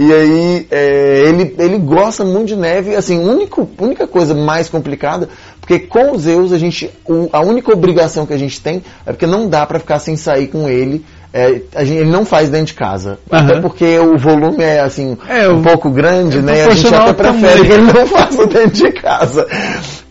[0.01, 5.29] E aí, é, ele, ele gosta muito de neve, assim, único, única coisa mais complicada,
[5.63, 9.13] porque com os Zeus, a gente, o- a única obrigação que a gente tem é
[9.13, 11.03] porque não dá pra ficar sem sair com ele.
[11.33, 13.19] É, a gente, ele não faz dentro de casa.
[13.33, 13.45] Aham.
[13.49, 16.65] Até porque o volume é assim É, um o- pouco grande, é né?
[16.67, 19.47] A gente até prefere que ele não faça dentro de casa.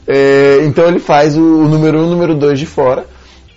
[0.07, 3.05] É, então ele faz o, o número 1 um, número 2 de fora.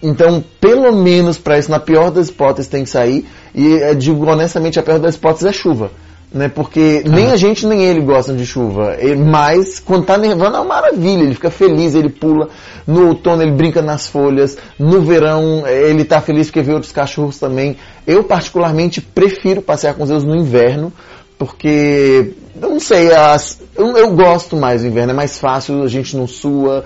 [0.02, 3.26] Então, pelo menos para isso, na pior das hipóteses, tem que sair.
[3.54, 5.90] E eu digo honestamente, a pior das hipóteses é chuva.
[6.34, 6.48] Né?
[6.48, 8.96] Porque nem a gente nem ele gostam de chuva.
[9.24, 11.22] Mas quando tá nevando é uma maravilha.
[11.22, 12.48] Ele fica feliz, ele pula.
[12.84, 14.58] No outono ele brinca nas folhas.
[14.76, 17.76] No verão ele tá feliz porque vê outros cachorros também.
[18.04, 20.92] Eu particularmente prefiro passear com os meus no inverno.
[21.38, 25.12] Porque, eu não sei, as, eu, eu gosto mais do inverno.
[25.12, 26.84] É mais fácil, a gente não sua.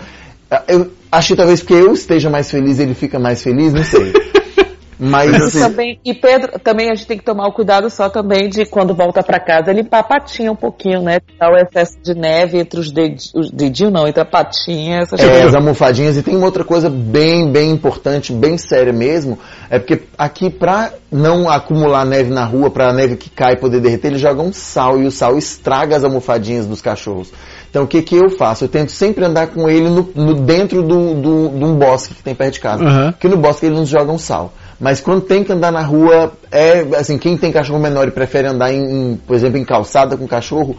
[0.50, 3.84] Ah, Eu acho que talvez porque eu esteja mais feliz, ele fica mais feliz, não
[3.84, 4.12] sei.
[4.98, 8.08] Mas Isso assim, também, e Pedro, também a gente tem que tomar o cuidado só
[8.08, 11.20] também de quando volta pra casa limpar a patinha um pouquinho, né?
[11.20, 15.20] Tirar o excesso de neve entre os dedinhos, os dedinhos não, entre a patinha, essas
[15.20, 15.46] É, coisas.
[15.46, 16.16] as almofadinhas.
[16.16, 19.38] E tem uma outra coisa bem, bem importante, bem séria mesmo.
[19.70, 24.08] É porque aqui, pra não acumular neve na rua, pra neve que cai poder derreter,
[24.08, 25.00] eles jogam sal.
[25.00, 27.30] E o sal estraga as almofadinhas dos cachorros.
[27.70, 28.64] Então o que que eu faço?
[28.64, 32.22] Eu tento sempre andar com ele no, no- dentro do, do, de um bosque que
[32.22, 32.82] tem perto de casa.
[32.82, 33.12] Aham.
[33.12, 34.52] Porque no bosque eles não jogam sal.
[34.80, 38.46] Mas quando tem que andar na rua, é assim, quem tem cachorro menor e prefere
[38.48, 40.76] andar em, em, por exemplo, em calçada com cachorro,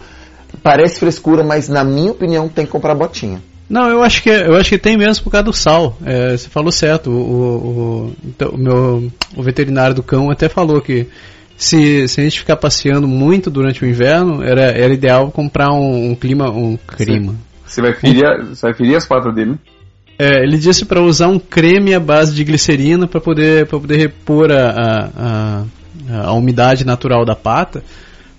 [0.64, 3.42] parece frescura, mas na minha opinião tem que comprar botinha.
[3.70, 5.96] Não, eu acho que eu acho que tem mesmo por causa do sal.
[6.04, 7.12] É, você falou certo.
[7.12, 7.68] O, o,
[8.08, 11.08] o- então, o meu o veterinário do cão até falou que
[11.56, 16.12] se, se a gente ficar passeando muito durante o inverno, era, era ideal comprar um,
[16.12, 17.36] um clima um clima.
[17.66, 19.58] Você vai ferir, a- você vai ferir as patas dele, né?
[20.20, 23.96] É, ele disse para usar um creme à base de glicerina para poder para poder
[23.96, 25.64] repor a, a,
[26.12, 27.82] a, a umidade natural da pata,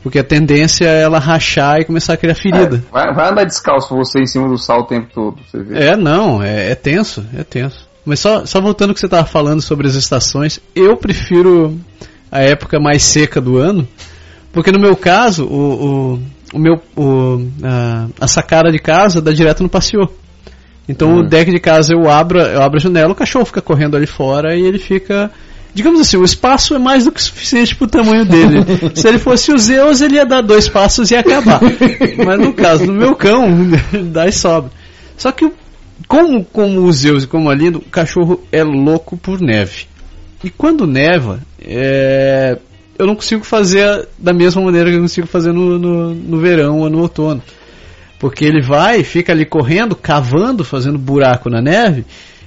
[0.03, 2.85] porque a tendência é ela rachar e começar a criar ferida.
[2.89, 5.62] É, vai, vai andar descalço você em cima do sal o tempo todo, pra você
[5.62, 5.83] ver.
[5.83, 7.89] É, não, é, é tenso, é tenso.
[8.05, 11.78] Mas só, só voltando ao que você estava falando sobre as estações, eu prefiro
[12.31, 13.89] a época mais seca do ano,
[14.53, 16.22] porque no meu caso, o, o,
[16.55, 20.11] o meu, o, a, a sacada de casa dá direto no passeio.
[20.91, 23.97] Então o deck de casa eu abro, eu abro a janela, o cachorro fica correndo
[23.97, 25.30] ali fora e ele fica.
[25.72, 28.64] Digamos assim, o espaço é mais do que suficiente pro tamanho dele.
[28.93, 31.61] Se ele fosse o Zeus, ele ia dar dois passos e ia acabar.
[32.26, 33.47] Mas no caso do meu cão,
[34.11, 34.72] dá e sobra.
[35.16, 35.49] Só que,
[36.09, 39.86] como, como o Zeus e como a Lindo, o cachorro é louco por neve.
[40.43, 42.59] E quando neva, é,
[42.99, 46.80] eu não consigo fazer da mesma maneira que eu consigo fazer no, no, no verão
[46.80, 47.41] ou no outono.
[48.21, 52.05] Porque ele vai, fica ali correndo, cavando, fazendo buraco na neve,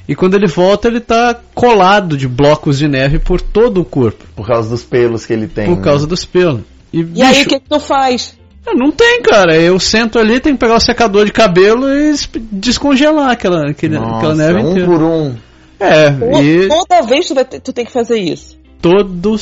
[0.08, 4.24] e quando ele volta, ele está colado de blocos de neve por todo o corpo,
[4.36, 5.66] Por causa dos pelos que ele tem.
[5.66, 5.84] por né?
[5.84, 6.62] causa dos pelos.
[6.94, 8.38] E, E aí, bicho, o que, que tu faz?
[8.76, 9.58] não tem, cara.
[9.58, 13.98] Eu sento ali, tenho que pegar o secador de cabelo e es- descongelar aquela, aquele,
[13.98, 14.88] aquela Nossa, neve um inteira.
[14.88, 15.36] por um.
[15.80, 18.58] É, To- e Toda vez tu, vai ter- tu tem que fazer isso.
[18.82, 19.38] todo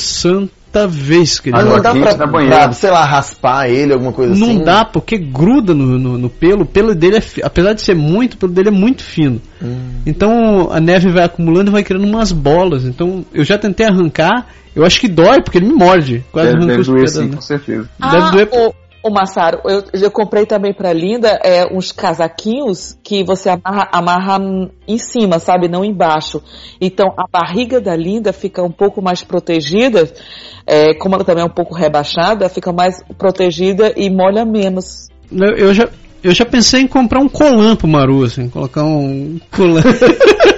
[0.72, 4.34] santa vez que ele Ah, não dá pra, pra, sei lá, raspar ele, alguma coisa
[4.34, 4.64] Não assim?
[4.64, 6.62] dá, porque gruda no, no, no pelo.
[6.64, 9.42] O pelo dele, é, apesar de ser muito, o pelo dele é muito fino.
[9.62, 10.02] Hum.
[10.06, 12.86] Então a neve vai acumulando e vai criando umas bolas.
[12.86, 16.24] Então eu já tentei arrancar, eu acho que dói, porque ele me morde.
[16.32, 17.36] Quase Deve, deve os doer sim, né?
[17.36, 17.90] com certeza.
[18.00, 23.24] Deve doer- o, o Massaro, eu, eu comprei também pra Linda é, uns casaquinhos que
[23.24, 24.40] você amarra, amarra
[24.88, 25.68] em cima, sabe?
[25.68, 26.42] Não embaixo.
[26.80, 30.12] Então a barriga da Linda fica um pouco mais protegida,
[30.68, 35.08] é, como ela também é um pouco rebaixada, fica mais protegida e molha menos.
[35.32, 35.90] Eu, eu já,
[36.24, 39.82] eu já pensei em comprar um colan pro Maru, assim, colocar um colan.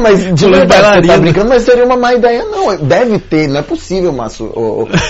[0.00, 1.18] Mas de verdade, você tá bailarina.
[1.18, 2.76] brincando, mas seria uma má ideia, não.
[2.76, 4.52] Deve ter, não é possível, Márcio.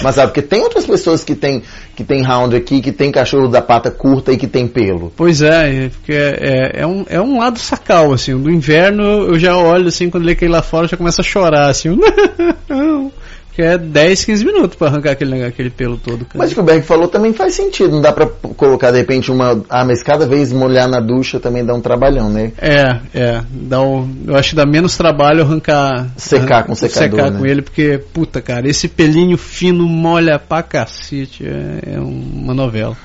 [0.02, 1.62] Mas sabe, porque tem outras pessoas que tem,
[1.94, 5.12] que tem round aqui, que tem cachorro da pata curta e que tem pelo.
[5.16, 8.36] Pois é, é, porque é, é, é um, é um lado sacal, assim.
[8.36, 11.68] Do inverno eu já olho, assim, quando ele cai lá fora, já começa a chorar,
[11.68, 11.90] assim.
[12.68, 13.12] Não,
[13.52, 16.24] que é 10, 15 minutos pra arrancar aquele, aquele pelo todo.
[16.24, 16.30] Cara.
[16.38, 17.90] Mas o que o Berg falou também faz sentido.
[17.90, 19.62] Não dá pra p- colocar, de repente, uma.
[19.68, 22.52] Ah, mas cada vez molhar na ducha também dá um trabalhão, né?
[22.58, 23.42] É, é.
[23.50, 26.08] Dá um, eu acho que dá menos trabalho arrancar.
[26.16, 27.38] Secar com secador, Secar né?
[27.38, 31.44] com ele, porque, puta, cara, esse pelinho fino molha pra cacete.
[31.44, 32.96] É, é uma novela.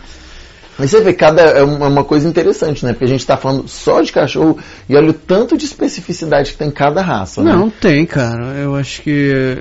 [0.78, 2.92] Mas você vê, cada é uma uma coisa interessante, né?
[2.92, 4.58] Porque a gente tá falando só de cachorro
[4.90, 7.54] e olha o tanto de especificidade que tem cada raça, né?
[7.54, 8.56] Não, tem, cara.
[8.58, 9.58] Eu acho que.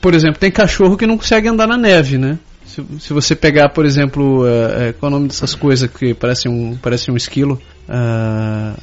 [0.00, 2.38] Por exemplo, tem cachorro que não consegue andar na neve, né?
[2.66, 6.12] Se, se você pegar, por exemplo, eh, eh, qual é o nome dessas coisas que
[6.14, 7.60] parecem um, parecem um esquilo?
[7.88, 8.74] Ah,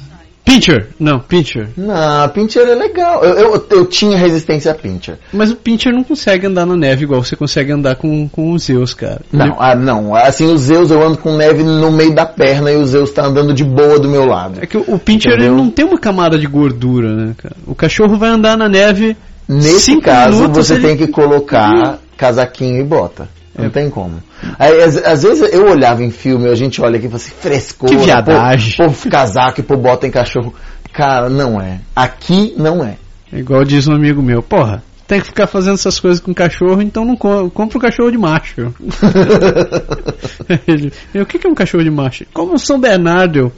[0.44, 0.88] pincher!
[0.98, 1.68] Não, pincher.
[1.76, 3.22] Não, Pincher é legal.
[3.24, 5.18] Eu, eu, eu tinha resistência a Pincher.
[5.32, 8.64] Mas o pincher não consegue andar na neve igual você consegue andar com, com os
[8.64, 9.20] Zeus, cara.
[9.32, 10.14] Não, Ele- ah, não.
[10.14, 13.24] Assim, os Zeus eu ando com neve no meio da perna e o Zeus tá
[13.26, 14.58] andando de boa do meu lado.
[14.60, 17.56] É que o, o pincher ele não tem uma camada de gordura, né, cara?
[17.66, 19.16] O cachorro vai andar na neve.
[19.48, 23.28] Nesse cinco caso, você ele- tem que colocar casaquinho e bota.
[23.56, 23.68] Não É.
[23.68, 24.20] tem como.
[24.58, 27.32] Aí, às, às vezes eu olhava em filme, a gente olha aqui e fala assim,
[27.40, 27.88] frescor.
[27.88, 28.76] Que viadagem.
[28.76, 30.52] Pô, pô, casaco e pô, bota em cachorro.
[30.92, 31.80] Cara, não é.
[31.94, 32.96] Aqui não é.
[33.32, 36.80] É igual diz um amigo meu, porra, tem que ficar fazendo essas coisas com cachorro,
[36.82, 38.74] então não co compra um cachorro de macho.
[40.66, 40.92] Ele,
[41.22, 42.24] o que que é um cachorro de macho?
[42.32, 43.52] Como um São Bernardo.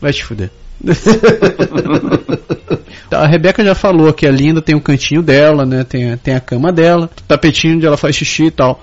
[0.00, 0.50] Vai te fuder.
[3.10, 5.84] a Rebeca já falou que a Linda tem um cantinho dela, né?
[5.84, 8.80] Tem, a- tem a cama dela, tapetinho onde ela faz xixi e tal.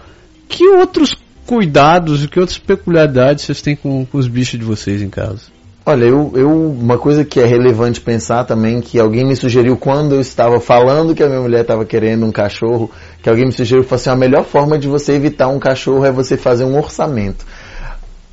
[0.48, 1.16] Que outros
[1.46, 5.44] cuidados que outras peculiaridades vocês têm com, com os bichos de vocês em casa?
[5.84, 10.14] Olha, eu, eu, uma coisa que é relevante pensar também, que alguém me sugeriu quando
[10.14, 13.84] eu estava falando que a minha mulher estava querendo um cachorro, que alguém me sugeriu,
[13.84, 17.44] falou assim, a melhor forma de você evitar um cachorro é você fazer um orçamento.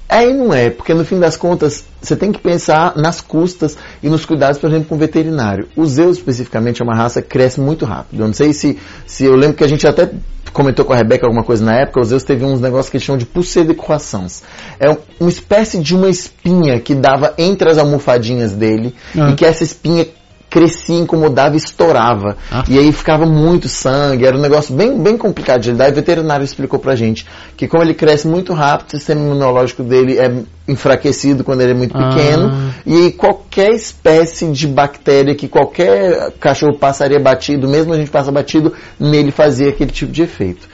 [0.09, 4.09] Aí não é, porque no fim das contas, você tem que pensar nas custas e
[4.09, 5.69] nos cuidados, por exemplo, com o veterinário.
[5.77, 8.23] O Zeus, especificamente, é uma raça que cresce muito rápido.
[8.23, 10.09] Eu não sei se, se eu lembro que a gente até
[10.51, 13.05] comentou com a Rebeca alguma coisa na época, o Zeus teve uns negócios que eles
[13.05, 14.43] chamam de pulseira de croissance.
[14.81, 19.29] É um- uma espécie de uma espinha que dava entre as almofadinhas dele Ah.
[19.31, 20.07] e que essa espinha
[20.51, 22.36] crescia, incomodava e estourava.
[22.51, 22.64] Ah.
[22.68, 25.88] E aí ficava muito sangue, era um negócio bem, bem complicado de lidar.
[25.88, 27.26] E o veterinário explicou pra gente
[27.57, 30.32] que como ele cresce muito rápido, o sistema imunológico dele é
[30.66, 32.09] enfraquecido quando ele é muito Ah.
[32.09, 32.72] pequeno.
[32.86, 38.32] E aí qualquer espécie de bactéria que qualquer cachorro passaria batido, mesmo a gente passa
[38.32, 40.68] batido, nele fazia aquele tipo de efeito.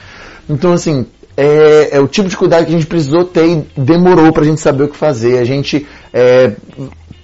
[0.49, 1.05] Então assim,
[1.37, 4.61] é, é o tipo de cuidado que a gente precisou ter e demorou pra gente
[4.61, 5.39] saber o que fazer.
[5.39, 6.53] A gente é,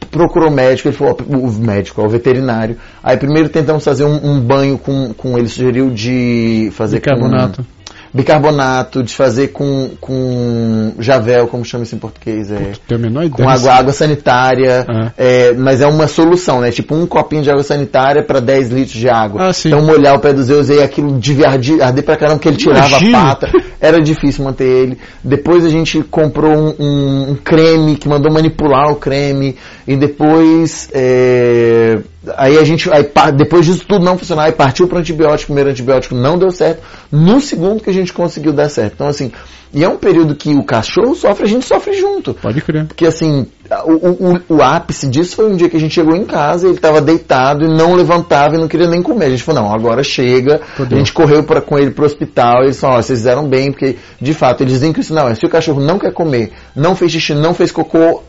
[0.10, 2.78] procurou o médico, ele falou, o médico, o veterinário.
[3.04, 7.64] Aí primeiro tentamos fazer um, um banho com, com, ele sugeriu de fazer Bicarbonato.
[7.64, 7.82] com
[8.14, 13.30] bicarbonato, de fazer com, com javel, como chama isso em português, é, Tem a menor
[13.30, 15.12] com água, água sanitária, Ah.
[15.18, 16.72] é, mas é uma solução, né?
[16.72, 19.48] Tipo um copinho de água sanitária para 10 litros de água.
[19.48, 19.52] Ah.
[19.66, 22.58] Então molhar o pé do Zeus e aquilo devia arder, arder pra caramba, porque ele
[22.58, 23.18] tirava Imagina.
[23.18, 23.48] a pata.
[23.82, 24.98] Era difícil manter ele.
[25.24, 29.56] Depois a gente comprou um, um- um creme que mandou manipular o creme.
[29.88, 30.88] E depois.
[30.94, 32.00] é,
[32.38, 32.90] aí a gente.
[32.92, 33.04] Aí,
[33.36, 35.52] depois disso tudo não funcionar, aí partiu para antibiótico.
[35.52, 36.84] O primeiro antibiótico não deu certo.
[37.12, 38.94] No segundo que a gente conseguiu dar certo.
[38.94, 39.32] Então, assim.
[39.74, 42.34] E é um período que o cachorro sofre, a gente sofre junto.
[42.34, 42.86] Pode crer.
[42.88, 43.48] Porque assim,
[43.86, 46.76] o, o, o- ápice disso foi um dia que a gente chegou em casa, ele
[46.76, 49.26] estava deitado e não levantava e não queria nem comer.
[49.26, 50.60] A gente falou, não, agora chega.
[50.80, 53.96] A gente correu pra, com ele pro hospital, eles falaram, ó, vocês fizeram bem, porque
[54.20, 55.36] de fato eles dizem que isso não é.
[55.36, 58.22] Se o cachorro não quer comer, não fez xixi, não fez cocô,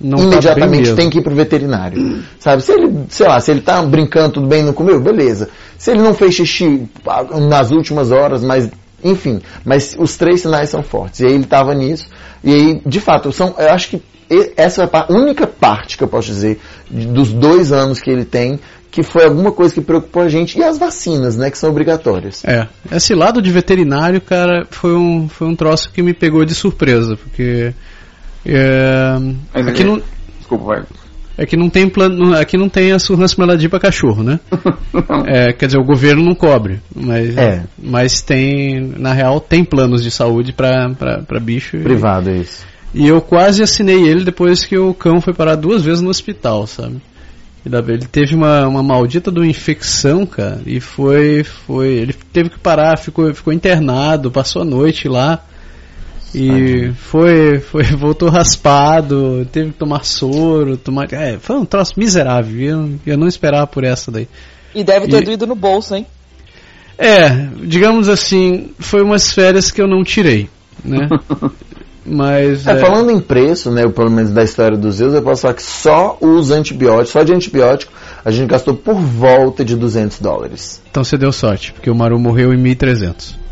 [0.00, 0.96] Não tá imediatamente mesmo.
[0.96, 2.22] tem que ir pro veterinário.
[2.40, 2.62] Sabe?
[2.62, 5.48] Se ele, sei lá, se ele tá brincando tudo bem e não comeu, beleza.
[5.78, 6.88] Se ele não fez xixi
[7.48, 8.70] nas últimas horas, mas
[9.04, 11.20] enfim, mas os três sinais são fortes.
[11.20, 12.08] E aí ele tava nisso.
[12.42, 14.02] E aí, de fato, são, eu acho que
[14.56, 16.58] essa é a única parte que eu posso dizer
[16.90, 18.58] dos dois anos que ele tem
[18.90, 22.42] que foi alguma coisa que preocupou a gente e as vacinas, né, que são obrigatórias.
[22.46, 26.54] É, esse lado de veterinário, cara, foi um, foi um troço que me pegou de
[26.54, 27.74] surpresa, porque
[28.44, 29.16] é,
[29.52, 30.00] Mas aqui, é- não,
[30.38, 30.82] Desculpa, vai.
[31.36, 34.40] aqui não tem plano, aqui não tem a surrança meladinha para cachorro, né?
[35.26, 37.64] É, quer dizer, o governo não cobre, mas, É.
[37.78, 41.76] mas tem, na real, tem planos de saúde para bicho.
[41.76, 42.64] e- Privado, é isso.
[42.96, 46.66] E eu quase assinei ele depois que o cão foi parar duas vezes no hospital,
[46.66, 46.96] sabe?
[47.62, 51.88] Ele teve uma, uma maldita de uma infecção, cara, e foi, foi.
[51.88, 55.44] Ele teve que parar, ficou, ficou internado, passou a noite lá.
[56.34, 61.12] E foi, foi, voltou raspado, teve que tomar soro, tomar.
[61.12, 62.58] É, foi um troço miserável.
[62.60, 64.26] Eu, eu não esperava por essa daí.
[64.74, 66.06] E deve ter E- doído no bolso, hein?
[66.96, 67.28] É,
[67.62, 70.48] digamos assim, foi umas férias que eu não tirei,
[70.82, 71.06] né?
[72.06, 72.66] Mas.
[72.66, 75.54] É, é, falando em preço, né, pelo menos da história dos Zeus, eu posso falar
[75.54, 77.92] que só os antibióticos, só de antibiótico,
[78.24, 80.80] a gente gastou por volta de 200 dólares.
[80.90, 83.45] Então você deu sorte, porque o Maru morreu em 1300.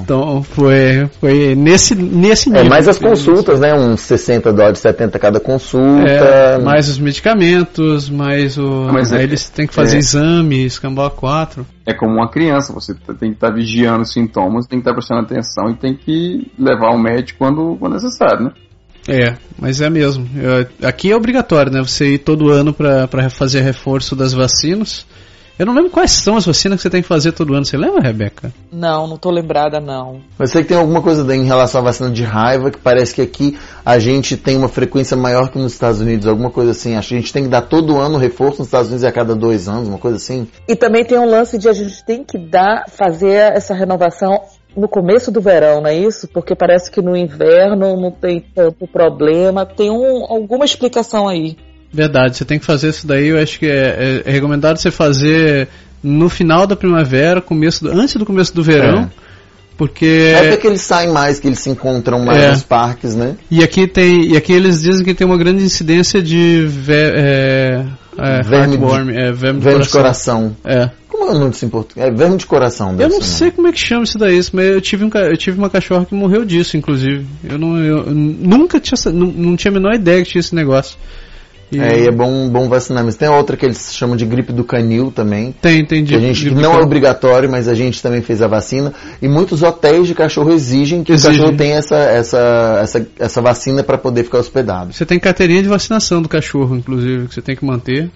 [0.00, 2.68] Então foi, foi nesse, nesse É, nível.
[2.68, 6.08] mais as consultas, né, uns 60 dólares, 70 cada consulta.
[6.08, 8.86] É, mais os medicamentos, mais o.
[8.88, 9.98] Ah, mas aí é- eles têm que fazer é.
[9.98, 11.66] exame, escambau 4.
[11.86, 15.20] É como uma criança, você tem que estar vigiando os sintomas, tem que estar prestando
[15.22, 18.52] atenção e tem que levar ao médico quando, quando necessário, né?
[19.08, 20.28] É, mas é mesmo.
[20.36, 21.80] Eu- aqui é obrigatório, né?
[21.80, 25.04] Você ir todo ano pra fazer reforço das vacinas.
[25.58, 27.64] Eu não lembro quais são as vacinas que você tem que fazer todo ano.
[27.64, 28.52] Você lembra, Rebeca?
[28.72, 30.20] Não, não tô lembrada, não.
[30.38, 33.20] Eu sei que tem alguma coisa em relação à vacina de raiva, que parece que
[33.20, 36.96] aqui a gente tem uma frequência maior que nos Estados Unidos, alguma coisa assim.
[36.96, 39.12] Acho que a gente tem que dar todo ano reforço nos Estados Unidos e a
[39.12, 40.48] cada dois anos, uma coisa assim.
[40.66, 44.40] E também tem um lance de a gente tem que dar, fazer essa renovação
[44.76, 46.26] no começo do verão, não é isso?
[46.28, 49.66] Porque parece que no inverno não tem tanto problema.
[49.66, 51.56] Tem um, alguma explicação aí.
[51.92, 53.28] Verdade, você tem que fazer isso daí.
[53.28, 55.68] Eu acho que é, é- é recomendado você fazer
[56.02, 59.02] no final da primavera, começo do- antes do começo do verão.
[59.18, 59.22] É.
[59.76, 60.34] Porque.
[60.36, 62.50] Até que eles saem mais, que eles se encontram mais É.
[62.50, 63.36] nos parques, né?
[63.50, 64.26] E aqui tem.
[64.32, 67.84] E aqui eles dizem que tem uma grande incidência de ve- é,
[68.18, 70.54] é, Verme de- heartworm, é, verme de Verme de coração.
[70.54, 70.56] coração.
[70.64, 70.90] É.
[71.08, 72.06] Como é o nome disso em português?
[72.06, 72.96] É verme de coração.
[72.98, 75.36] Eu não ser, sei como é que chama isso daí, mas eu tive, um, eu
[75.36, 77.26] tive uma cachorra que morreu disso, inclusive.
[77.44, 80.54] Eu, não, eu, eu nunca tinha, não, não tinha a menor ideia que tinha esse
[80.54, 80.96] negócio.
[81.72, 83.02] E É, e é bom, bom vacinar.
[83.02, 85.52] Mas tem outra que eles chamam de gripe do canil também.
[85.52, 88.92] Tem, tem de, a gente não é obrigatório, mas a gente também fez a vacina.
[89.22, 91.32] E muitos hotéis de cachorro exigem que Exigem.
[91.32, 94.92] o cachorro tenha essa, essa, essa, essa vacina para poder ficar hospedado.
[94.92, 98.10] Você tem carteirinha de vacinação do cachorro, inclusive, que você tem que manter.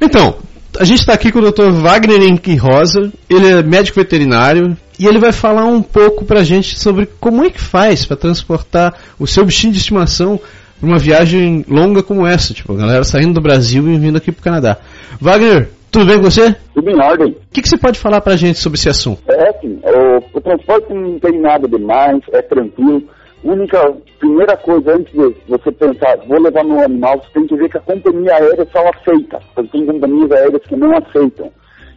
[0.00, 0.36] Então,
[0.80, 1.70] a gente está aqui com o Dr.
[1.70, 6.78] Wagner Henrique Rosa, ele é médico veterinário e ele vai falar um pouco pra gente
[6.78, 10.38] sobre como é que faz para transportar o seu bichinho de estimação
[10.78, 14.32] para uma viagem longa como essa, tipo, a galera saindo do Brasil e vindo aqui
[14.32, 14.78] pro Canadá.
[15.20, 16.56] Wagner, tudo bem com você?
[16.74, 17.32] Tudo em ordem.
[17.32, 19.22] O que, que você pode falar pra gente sobre esse assunto?
[19.28, 23.02] É assim, o, o transporte não tem nada demais, é tranquilo.
[23.44, 27.68] Única, primeira coisa, antes de você pensar, vou levar meu animal, você tem que ver
[27.68, 29.40] que a companhia aérea só aceita.
[29.54, 31.52] Porque tem companhias aéreas que não aceitam.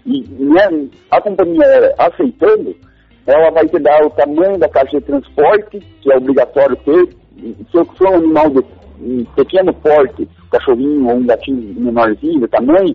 [0.05, 2.75] E né, a companhia aérea aceitando,
[3.25, 7.07] ela vai te dar o tamanho da caixa de transporte, que é obrigatório ter.
[7.71, 8.63] Se eu for um animal de
[9.01, 12.93] um pequeno porte, cachorrinho ou um gatinho menorzinho de tamanho,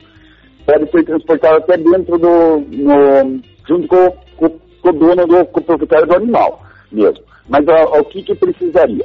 [0.64, 2.60] pode ser transportado até dentro do.
[2.60, 7.24] No, junto com, com, com o dono, do, com o proprietário do animal mesmo.
[7.48, 9.04] Mas o que, que precisaria?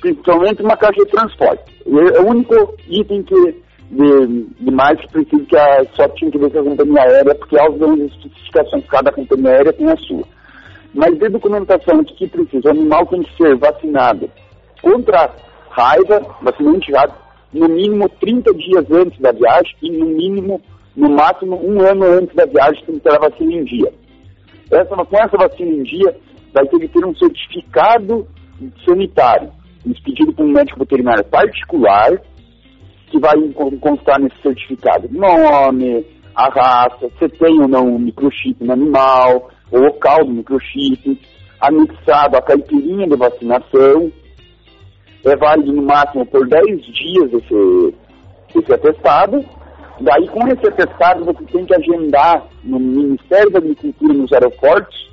[0.00, 1.64] Principalmente uma caixa de transporte.
[1.86, 6.38] É o único item que, de, de mais que precisa que a, só tinha que
[6.38, 10.24] ver com a companhia aérea, porque dão as especificações, cada companhia aérea tem a sua.
[10.94, 12.68] Mas de documentação, o que, que precisa?
[12.68, 14.30] O animal tem que ser vacinado
[14.82, 15.30] contra
[15.70, 17.18] raiva, vacina antirrábica,
[17.52, 20.60] no mínimo 30 dias antes da viagem e no mínimo,
[20.96, 23.92] no máximo, um ano antes da viagem tem que ter a vacina em dia.
[24.70, 26.16] Essa, com essa vacina em dia,
[26.52, 28.26] vai ter que ter um certificado
[28.86, 29.52] sanitário,
[29.84, 32.20] expedido por um médico veterinário particular,
[33.10, 36.04] que vai con- constar nesse certificado nome,
[36.34, 41.18] a raça, se tem ou não um microchip no animal, o local do microchip,
[41.60, 44.12] anexado a caipirinha de vacinação,
[45.24, 47.94] é válido no máximo por 10 dias esse,
[48.54, 49.44] esse atestado.
[50.00, 55.10] Daí, com esse atestado, você tem que agendar no Ministério da Agricultura nos aeroportos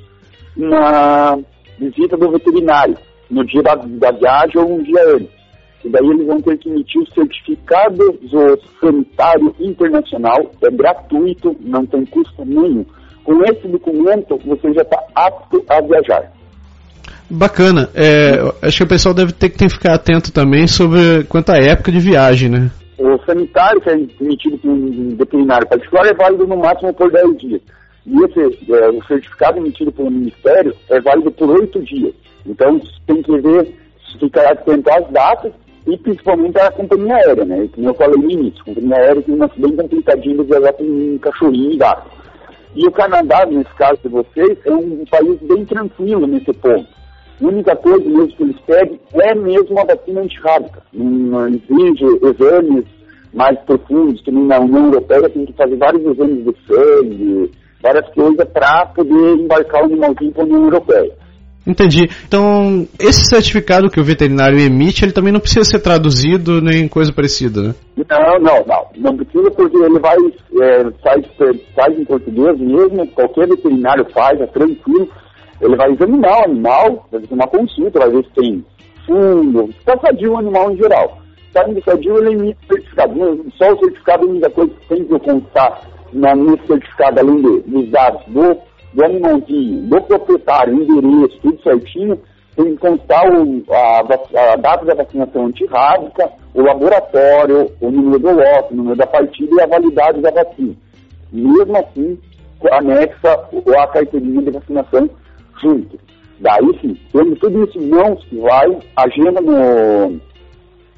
[0.57, 1.39] uma
[1.79, 2.95] visita do veterinário
[3.29, 5.42] no dia da, da viagem ou um dia antes.
[5.83, 11.85] E daí eles vão ter que emitir o certificado do sanitário internacional, é gratuito, não
[11.85, 12.85] tem custo nenhum.
[13.23, 16.31] Com esse documento, você já está apto a viajar.
[17.29, 17.89] Bacana.
[17.95, 21.51] É, acho que o pessoal deve ter que ter que ficar atento também sobre quanto
[21.51, 22.71] à época de viagem, né?
[22.97, 27.37] O sanitário, que é emitido por um veterinário particular, é válido no máximo por 10
[27.37, 27.61] dias.
[28.05, 32.13] E esse, é, o certificado emitido pelo Ministério é válido por 8 dias.
[32.45, 33.73] Então, tem que ver,
[34.19, 35.53] ficar atento às datas
[35.85, 37.67] e principalmente à companhia aérea, né?
[37.73, 41.19] Como eu falei no início, a companhia aérea tem uma bem complicadinha de viajar com
[41.19, 42.09] cachorrinho e gato.
[42.75, 46.87] E o Canadá, nesse caso de vocês, é um país bem tranquilo nesse ponto.
[47.41, 50.81] A única coisa mesmo que eles pedem é mesmo a vacina antirrábica.
[50.93, 52.85] Não exige exames
[53.33, 58.47] mais profundos, que na União Europeia tem que fazer vários exames de sangue, várias coisas
[58.49, 61.22] para poder embarcar o animalzinho para a União Europeia.
[61.65, 62.09] Entendi.
[62.27, 67.13] Então, esse certificado que o veterinário emite, ele também não precisa ser traduzido nem coisa
[67.13, 67.75] parecida, né?
[68.09, 68.87] Não, não, não.
[68.97, 70.17] Não precisa porque ele vai,
[70.61, 75.07] é, faz, em português mesmo, qualquer veterinário faz, é tranquilo.
[75.61, 78.65] Ele vai examinar o animal, vai fazer uma consulta, vai ver se tem
[79.05, 81.17] fundo, se está sadio o animal em geral.
[81.53, 83.13] Se está sadio, ele emite certificado.
[83.57, 88.21] Só o certificado, a única coisa que tem que constar nesse certificado, além dos dados
[88.27, 88.57] do
[88.93, 92.19] do animalzinho, do proprietário, endereço, tudo certinho,
[92.55, 98.31] tem que constar o, a, a, data da vacinação antirrábica, o laboratório, o número do
[98.31, 100.75] lote, o número da partida e a validade da vacina.
[101.31, 102.19] Mesmo assim,
[102.71, 103.33] anexa
[103.81, 105.09] a carteirinha de vacinação
[105.61, 105.99] junto.
[106.39, 110.19] Daí sim, tendo tudo isso em mãos, que vai, agenda no,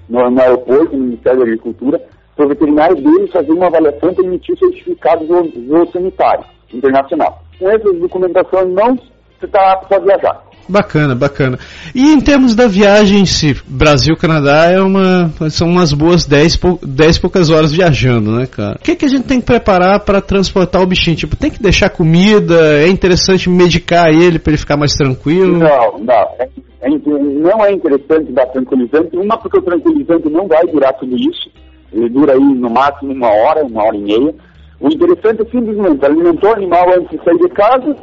[0.09, 2.01] no, no aeroporto, no Ministério da Agricultura,
[2.35, 6.43] para o veterinário dele fazer uma avaliação para emitir certificado do, do sanitário
[6.73, 8.95] internacional com essa documentação não
[9.39, 10.45] você está apto a viajar.
[10.67, 11.59] Bacana, bacana.
[11.93, 17.17] E em termos da viagem em si, Brasil-Canadá é uma, são umas boas 10, 10
[17.19, 18.77] poucas horas viajando, né, cara?
[18.79, 21.15] O que, que a gente tem que preparar para transportar o bichinho?
[21.15, 22.79] Tipo, tem que deixar comida?
[22.81, 25.59] É interessante medicar ele para ele ficar mais tranquilo?
[25.59, 26.27] Não, não.
[26.39, 26.49] É,
[26.81, 29.15] é, não é interessante dar tranquilizante.
[29.15, 31.51] Uma, porque o tranquilizante não vai durar tudo isso.
[31.93, 34.33] Ele dura aí no máximo uma hora, uma hora e meia.
[34.79, 37.95] O interessante é simplesmente alimentou o animal antes de sair de casa,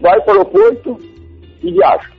[0.00, 0.98] vai para o aeroporto
[1.62, 2.10] e viaja.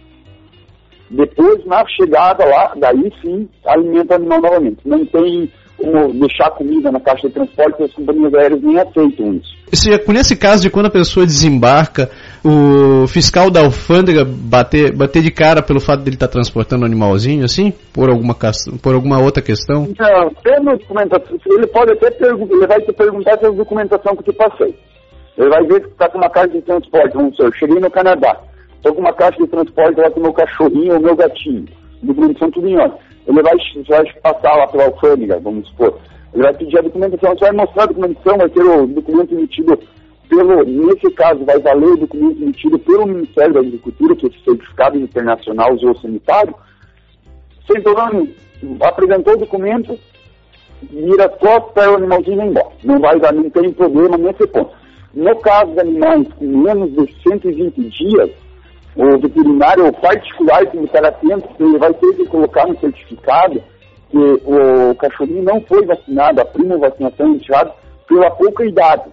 [1.09, 4.79] Depois, na chegada lá, daí sim, alimenta o animal novamente.
[4.85, 9.62] Não tem como deixar comida na caixa de transporte, as companhias aéreas nem aceitam isso.
[9.73, 12.07] Esse, nesse caso de quando a pessoa desembarca,
[12.45, 16.85] o fiscal da alfândega bater, bater de cara pelo fato de ele estar tá transportando
[16.85, 18.35] animalzinho, assim, por alguma,
[18.83, 19.87] por alguma outra questão?
[19.97, 24.23] Não, tendo documentação, ele pode até perguntar, ele vai te perguntar se a documentação que
[24.23, 24.77] te passei.
[25.35, 27.89] Ele vai ver que está com uma caixa de transporte, vamos dizer, eu cheguei no
[27.89, 28.37] Canadá,
[28.75, 31.65] estou com uma caixa de transporte lá com o meu cachorrinho ou meu gatinho,
[32.05, 33.53] tudo em ordem ele vai,
[33.87, 35.97] vai passar lá pela alfândega, vamos supor.
[36.33, 39.79] Ele vai pedir a documentação, você vai mostrar a documentação, vai ter o documento emitido
[40.29, 44.97] pelo, nesse caso, vai valer o documento emitido pelo Ministério da Agricultura, que é certificado
[44.97, 46.55] internacional zoossanitário,
[47.67, 48.27] sem problema
[48.81, 49.99] Apresentou o documento,
[50.89, 52.71] vira foto, para o animalzinho vai embora.
[52.83, 54.71] Não vai dar, não tem problema nesse ponto.
[55.13, 58.31] No caso de animais com menos de 120 dias,
[58.95, 63.61] o veterinário particular que estar atento, ele vai ter que colocar no certificado
[64.13, 67.71] que o cachorrinho não foi vacinado, a prima vacinação iniciada
[68.07, 69.09] pela pouca idade.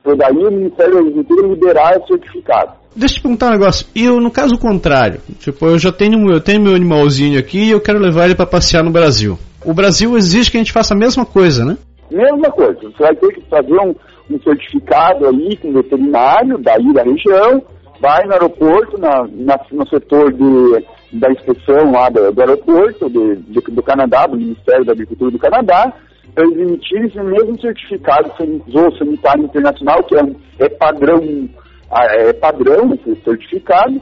[0.00, 2.72] Então daí o Ministério da Agricultura liberar o certificado.
[2.94, 3.86] Deixa eu te perguntar um negócio.
[3.94, 7.70] E eu, no caso contrário, tipo, eu já tenho, eu tenho meu animalzinho aqui e
[7.70, 9.38] eu quero levar ele para passear no Brasil.
[9.64, 11.78] O Brasil exige que a gente faça a mesma coisa, né?
[12.10, 12.80] Mesma coisa.
[12.80, 13.94] Você vai ter que fazer um,
[14.28, 17.62] um certificado aí com o veterinário daí da região,
[18.02, 23.36] vai no aeroporto, na, na, no setor de, da inspeção lá do, do aeroporto de,
[23.36, 25.92] de, do Canadá, do Ministério da Agricultura do Canadá,
[26.36, 28.32] eles emitirem esse mesmo certificado
[28.98, 30.22] sanitário internacional, que é,
[30.58, 31.48] é padrão,
[31.92, 34.00] é padrão esse certificado.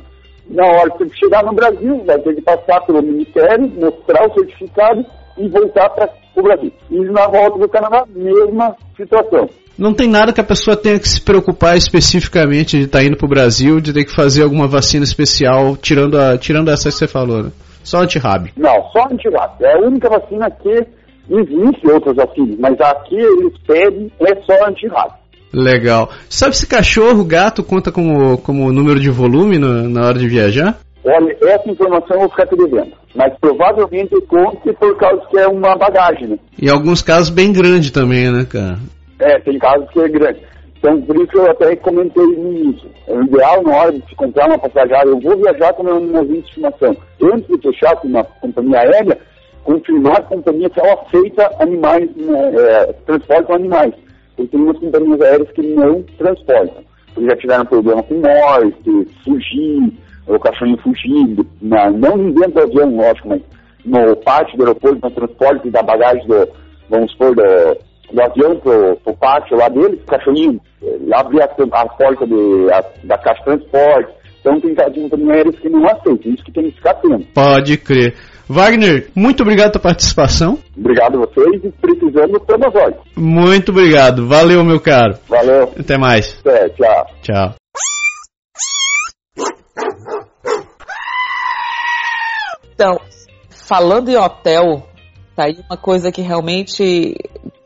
[0.48, 5.04] Na hora que chegar no Brasil, vai ter que passar pelo Ministério, mostrar o certificado
[5.40, 6.72] e voltar para o Brasil.
[6.90, 9.48] E na volta do Canadá, mesma situação
[9.80, 13.16] não tem nada que a pessoa tenha que se preocupar especificamente de estar tá indo
[13.16, 16.94] para o Brasil, de ter que fazer alguma vacina especial, tirando, a, tirando essa que
[16.94, 17.50] você falou, né?
[17.82, 18.60] Só antirrábico.
[18.60, 19.64] Não, só antirrábico.
[19.64, 20.86] É a única vacina que
[21.30, 25.18] existe outras vacinas, mas aqui eles pedem é só antirrábico.
[25.50, 26.10] Legal.
[26.28, 30.78] Sabe se cachorro, gato conta como, como número de volume no, na hora de viajar?
[31.04, 32.92] Olha, essa informação eu vou ficar te devendo.
[33.14, 36.38] Mas provavelmente conte por causa que é uma bagagem, né?
[36.60, 38.78] Em alguns casos bem grande também, né, cara?
[39.18, 40.40] É, tem casos que é grande.
[40.78, 42.88] Então, por isso eu até comentei no início.
[43.06, 45.96] É o ideal, na hora de se comprar uma passagem, eu vou viajar com meu
[45.96, 46.96] animalzinho de estimação.
[47.22, 49.18] Antes de fechar com uma companhia aérea,
[49.64, 53.92] confirmar a companhia se ela aceita animais, né, é, transportam animais.
[54.36, 56.82] Porque tem umas companhias aéreas que não transportam.
[57.16, 59.92] Eles já tiveram problema com morte, fugir,
[60.34, 63.42] o cachorrinho fugindo, na, não dentro do avião, lógico, mas
[63.84, 66.48] no pátio do aeroporto, no transporte da bagagem do,
[66.88, 67.42] vamos supor, do,
[68.12, 72.72] do avião pro, pro pátio lá dele, o cachorrinho eh, abrir a, a porta de,
[72.72, 74.20] a, da caixa de transporte.
[74.40, 77.26] Então tem caminhões aéreos que não aceitam, isso que tem que ficar atento.
[77.34, 78.14] Pode crer.
[78.48, 80.58] Wagner, muito obrigado pela participação.
[80.76, 82.94] Obrigado a vocês e precisando estamos voz.
[83.16, 84.26] Muito obrigado.
[84.26, 85.14] Valeu, meu caro.
[85.28, 85.72] Valeu.
[85.78, 86.36] Até mais.
[86.44, 87.06] É, tchau.
[87.22, 87.59] Tchau.
[92.80, 92.98] Então,
[93.50, 94.86] falando em hotel,
[95.36, 97.14] tá aí uma coisa que realmente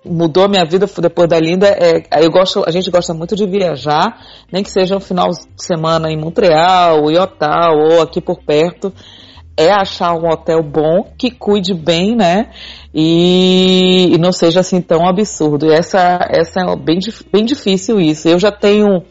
[0.05, 1.69] mudou a minha vida depois da Linda.
[1.69, 4.19] É, eu gosto, a gente gosta muito de viajar,
[4.51, 8.93] nem que seja um final de semana em Montreal, em Ottawa ou aqui por perto.
[9.57, 12.51] É achar um hotel bom, que cuide bem, né?
[12.93, 15.67] E, e não seja assim tão absurdo.
[15.67, 16.99] E essa, essa é bem,
[17.33, 18.27] bem difícil isso.
[18.27, 19.05] Eu já tenho,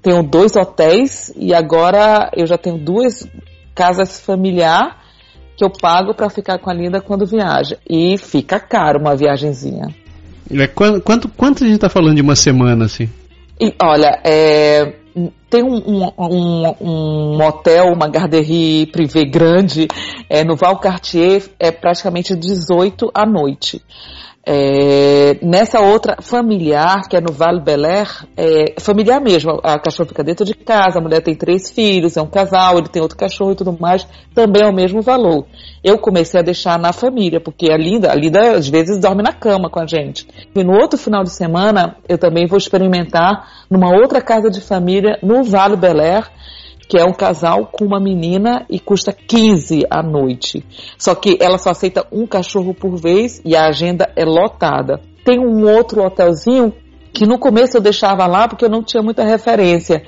[0.00, 3.28] tenho dois hotéis e agora eu já tenho duas
[3.74, 5.06] casas familiar
[5.58, 7.78] que eu pago para ficar com a Linda quando viaja.
[7.90, 9.88] E fica caro uma viagenzinha.
[10.48, 13.10] É, quanto, quanto, quanto a gente tá falando de uma semana, assim?
[13.60, 14.94] E, olha, é,
[15.50, 19.88] tem um, um, um, um, hotel, uma garderie privée grande,
[20.30, 23.82] é, no Val Cartier, é praticamente 18 à noite.
[24.50, 30.08] É, nessa outra familiar, que é no Vale Bel Air, é familiar mesmo, a cachorra
[30.08, 33.18] fica dentro de casa, a mulher tem três filhos, é um casal, ele tem outro
[33.18, 35.44] cachorro e tudo mais, também é o mesmo valor.
[35.84, 39.34] Eu comecei a deixar na família, porque a Linda, a Linda às vezes dorme na
[39.34, 40.26] cama com a gente.
[40.56, 45.18] E no outro final de semana, eu também vou experimentar numa outra casa de família
[45.22, 46.30] no Vale Bel Air,
[46.88, 50.64] que é um casal com uma menina e custa 15 à noite.
[50.96, 55.00] Só que ela só aceita um cachorro por vez e a agenda é lotada.
[55.22, 56.72] Tem um outro hotelzinho
[57.12, 60.02] que no começo eu deixava lá porque eu não tinha muita referência.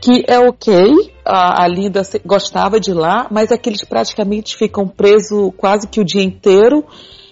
[0.00, 3.56] Que é ok, a, a Linda gostava de lá, mas é
[3.88, 6.84] praticamente ficam presos quase que o dia inteiro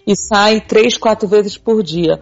[0.07, 2.19] e saem três, quatro vezes por dia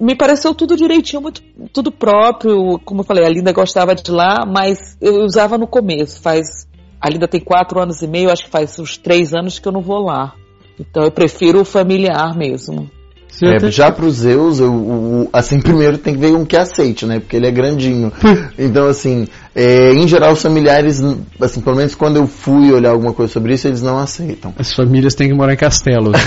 [0.00, 1.42] me pareceu tudo direitinho, muito,
[1.72, 2.78] tudo próprio.
[2.84, 6.20] Como eu falei, a Linda gostava de lá, mas eu usava no começo.
[6.20, 6.66] Faz,
[7.00, 9.72] a Linda tem quatro anos e meio, acho que faz uns três anos que eu
[9.72, 10.34] não vou lá.
[10.78, 12.88] Então eu prefiro o familiar mesmo.
[13.42, 17.06] É, já para os Zeus, eu, o, assim, primeiro tem que ver um que aceite,
[17.06, 17.20] né?
[17.20, 18.10] Porque ele é grandinho.
[18.58, 19.28] então, assim,
[19.60, 21.02] é, em geral, os familiares,
[21.40, 24.54] assim, pelo menos quando eu fui olhar alguma coisa sobre isso, eles não aceitam.
[24.56, 26.12] As famílias têm que morar em castelos.
[26.12, 26.20] Né?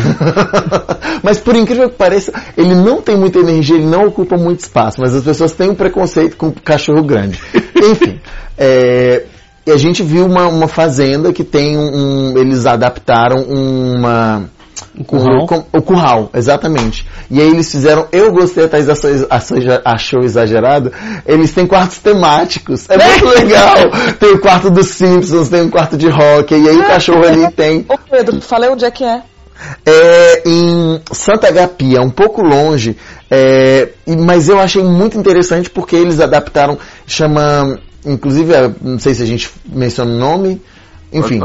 [1.23, 4.97] mas por incrível que pareça, ele não tem muita energia, ele não ocupa muito espaço,
[4.99, 7.39] mas as pessoas têm um preconceito com cachorro grande.
[7.73, 8.19] Enfim,
[8.57, 9.23] é,
[9.65, 14.49] e a gente viu uma, uma fazenda que tem um, um eles adaptaram uma
[14.97, 15.47] o curral?
[15.73, 17.07] O, o, curral, exatamente.
[17.29, 18.87] E aí eles fizeram, eu gostei, a Thaís
[19.85, 20.91] achou exagerado,
[21.25, 22.89] eles têm quartos temáticos.
[22.89, 23.75] É muito legal.
[24.19, 27.49] Tem o quarto dos Simpsons, tem o quarto de rock, e aí o cachorro ali
[27.55, 27.85] tem.
[27.87, 29.21] Ô Pedro, falei onde é que é.
[29.85, 32.97] É em Santa Agapia, um pouco longe,
[33.29, 39.25] é, mas eu achei muito interessante porque eles adaptaram, chama, inclusive, não sei se a
[39.25, 40.59] gente menciona o nome,
[41.14, 41.39] enfim,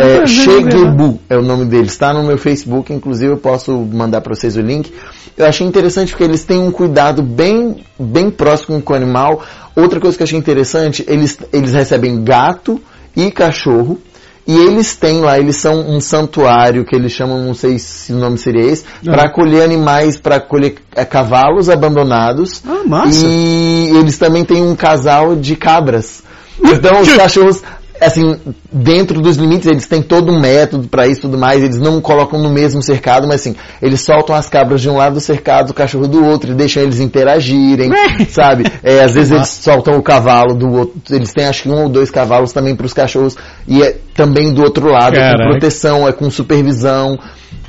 [0.00, 1.86] é, é, Shegebu é o nome dele.
[1.86, 4.92] Está no meu Facebook, inclusive eu posso mandar para vocês o link.
[5.36, 9.42] Eu achei interessante porque eles têm um cuidado bem, bem próximo com o animal.
[9.76, 12.80] Outra coisa que eu achei interessante, eles, eles recebem gato
[13.16, 14.00] e cachorro.
[14.46, 18.16] E eles têm lá, eles são um santuário que eles chamam, não sei se o
[18.16, 22.62] nome seria esse, para acolher animais, para acolher é, cavalos abandonados.
[22.66, 23.24] Ah, massa!
[23.26, 26.22] E eles também têm um casal de cabras.
[26.62, 27.62] Então os cachorros
[28.00, 28.36] assim,
[28.72, 32.00] dentro dos limites, eles têm todo um método para isso e tudo mais, eles não
[32.00, 35.70] colocam no mesmo cercado, mas assim, eles soltam as cabras de um lado do cercado,
[35.70, 37.90] o cachorro do outro, e deixam eles interagirem,
[38.28, 38.64] sabe?
[38.82, 41.88] É, às vezes eles soltam o cavalo do outro, eles têm acho que um ou
[41.88, 43.36] dois cavalos também para os cachorros,
[43.66, 47.18] e é também do outro lado, é com proteção, é com supervisão,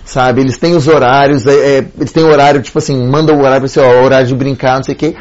[0.03, 0.41] sabe?
[0.41, 3.67] Eles têm os horários, é, é, eles têm horário, tipo assim, mandam o horário para
[3.67, 5.15] você, ó, horário de brincar, não sei o quê.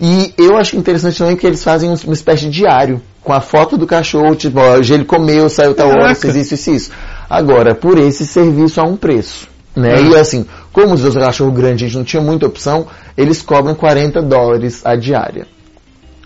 [0.00, 3.76] E eu acho interessante também que eles fazem uma espécie de diário com a foto
[3.76, 6.90] do cachorro, tipo, ó, hoje ele comeu, saiu tal hora, fez isso, isso, isso.
[7.28, 9.46] Agora, por esse serviço há um preço.
[9.76, 9.96] Né?
[9.96, 10.00] Ah.
[10.00, 12.86] E assim, como os cachorro grande a gente não tinha muita opção,
[13.18, 15.46] eles cobram 40 dólares a diária.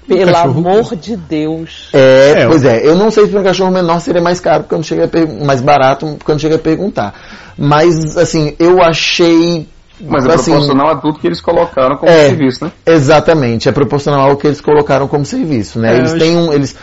[0.07, 0.61] Pelo cachorro...
[0.61, 1.89] amor de Deus.
[1.93, 2.87] É, é, pois é.
[2.87, 5.11] Eu não sei se para um cachorro menor seria mais caro quando chega
[5.45, 7.15] mais barato quando chega a perguntar.
[7.59, 9.67] Mas assim, eu achei
[10.01, 12.73] mas é assim, proporcional a tudo que eles colocaram como é, serviço, né?
[12.85, 15.95] Exatamente, é proporcional ao que eles colocaram como serviço, né?
[15.95, 16.77] É, eles têm um, eles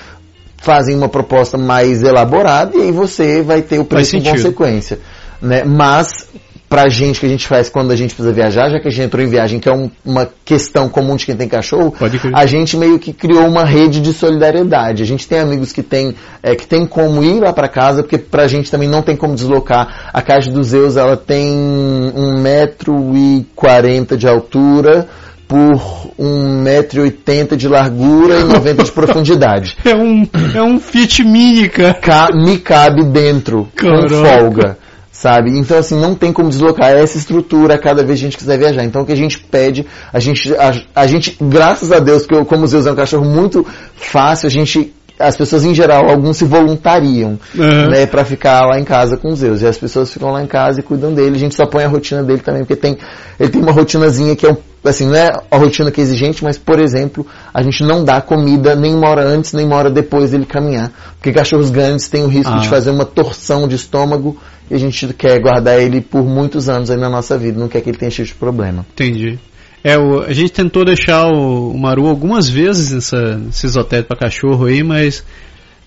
[0.61, 4.99] fazem uma proposta mais elaborada e aí você vai ter o preço em consequência,
[5.41, 5.63] né?
[5.63, 6.27] Mas
[6.69, 9.01] pra gente que a gente faz quando a gente precisa viajar, já que a gente
[9.01, 11.95] entrou em viagem, que é um, uma questão comum de quem tem cachorro,
[12.31, 15.01] a gente meio que criou uma rede de solidariedade.
[15.01, 18.19] A gente tem amigos que tem, é, que tem como ir lá para casa, porque
[18.19, 20.11] pra gente também não tem como deslocar.
[20.13, 25.07] A Caixa dos Zeus, ela tem um metro e quarenta de altura,
[25.49, 29.75] por um metro e oitenta de largura e 90 de profundidade.
[29.83, 32.29] É um, é um Fit Mini, cara.
[32.35, 34.07] me cabe dentro, Caraca.
[34.07, 34.77] com folga
[35.11, 35.57] sabe?
[35.57, 38.85] Então, assim, não tem como deslocar essa estrutura cada vez que a gente quiser viajar.
[38.85, 42.33] Então, o que a gente pede, a gente, a, a gente graças a Deus, que
[42.33, 43.65] eu, como o Zeus é um cachorro muito
[43.97, 47.89] fácil, a gente as pessoas em geral, alguns se voluntariam, Uhum.
[47.89, 49.61] né, para ficar lá em casa com os Zeus.
[49.61, 51.35] E as pessoas ficam lá em casa e cuidam dele.
[51.35, 52.97] A gente só põe a rotina dele também, porque tem,
[53.39, 56.43] ele tem uma rotinazinha que é um, assim, não é a rotina que é exigente,
[56.43, 59.89] mas, por exemplo, a gente não dá comida nem uma hora antes, nem uma hora
[59.91, 60.91] depois dele caminhar.
[61.17, 62.59] Porque cachorros grandes têm o risco Ah.
[62.59, 64.37] de fazer uma torção de estômago
[64.71, 67.81] e a gente quer guardar ele por muitos anos aí na nossa vida, não quer
[67.81, 68.85] que ele tenha esse tipo de problema.
[68.93, 69.37] Entendi.
[69.83, 74.17] É, o, a gente tentou deixar o, o Maru algumas vezes nessa, nesses hotéis pra
[74.17, 75.23] cachorro aí, mas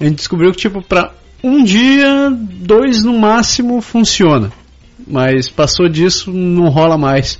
[0.01, 1.12] a gente descobriu que, tipo, pra
[1.43, 4.51] um dia, dois no máximo funciona.
[5.07, 7.38] Mas passou disso, não rola mais.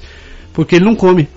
[0.53, 1.29] Porque ele não come.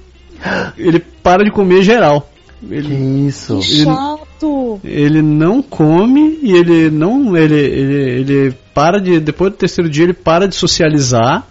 [0.77, 2.29] Ele para de comer geral.
[2.59, 3.59] Que Ele, isso?
[3.59, 4.79] Que chato!
[4.83, 7.35] ele não come e ele não.
[7.37, 9.19] Ele, ele, ele para de.
[9.19, 11.47] Depois do terceiro dia, ele para de socializar.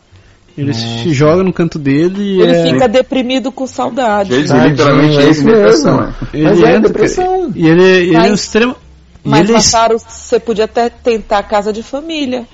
[0.57, 4.31] Ele se joga no canto dele e Ele é- fica deprimido com saudade.
[4.47, 6.15] Tadinho, literalmente é é isso depressão, mesmo.
[6.33, 6.37] é.
[6.37, 7.53] Ele Mas é entra, depressão.
[7.57, 8.77] E ele, ele é um Mas- extremo.
[9.25, 12.47] Mas, ele é você podia até tentar casa de família.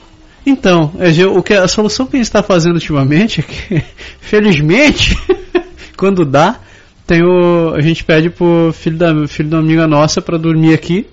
[0.47, 3.83] Então, é, o que a solução que a gente está fazendo ultimamente é que,
[4.21, 5.15] felizmente,
[5.97, 6.59] quando dá,
[7.07, 11.07] tem o, a gente pede pro filho da, filho da amiga nossa para dormir aqui.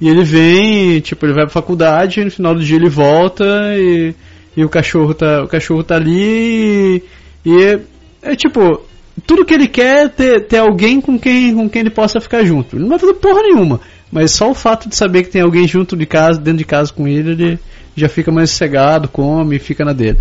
[0.00, 3.44] E ele vem, tipo, ele vai pra faculdade, e no final do dia ele volta
[3.76, 4.14] e,
[4.56, 7.02] e o cachorro tá, o cachorro tá ali
[7.44, 7.80] e, e é,
[8.22, 8.82] é tipo,
[9.26, 12.44] tudo que ele quer é ter, ter alguém com quem, com quem ele possa ficar
[12.44, 12.76] junto.
[12.76, 13.80] Ele não vai fazer porra nenhuma,
[14.10, 16.92] mas só o fato de saber que tem alguém junto de casa, dentro de casa
[16.92, 17.58] com ele, ele
[17.96, 20.18] já fica mais sossegado, come, fica na dele.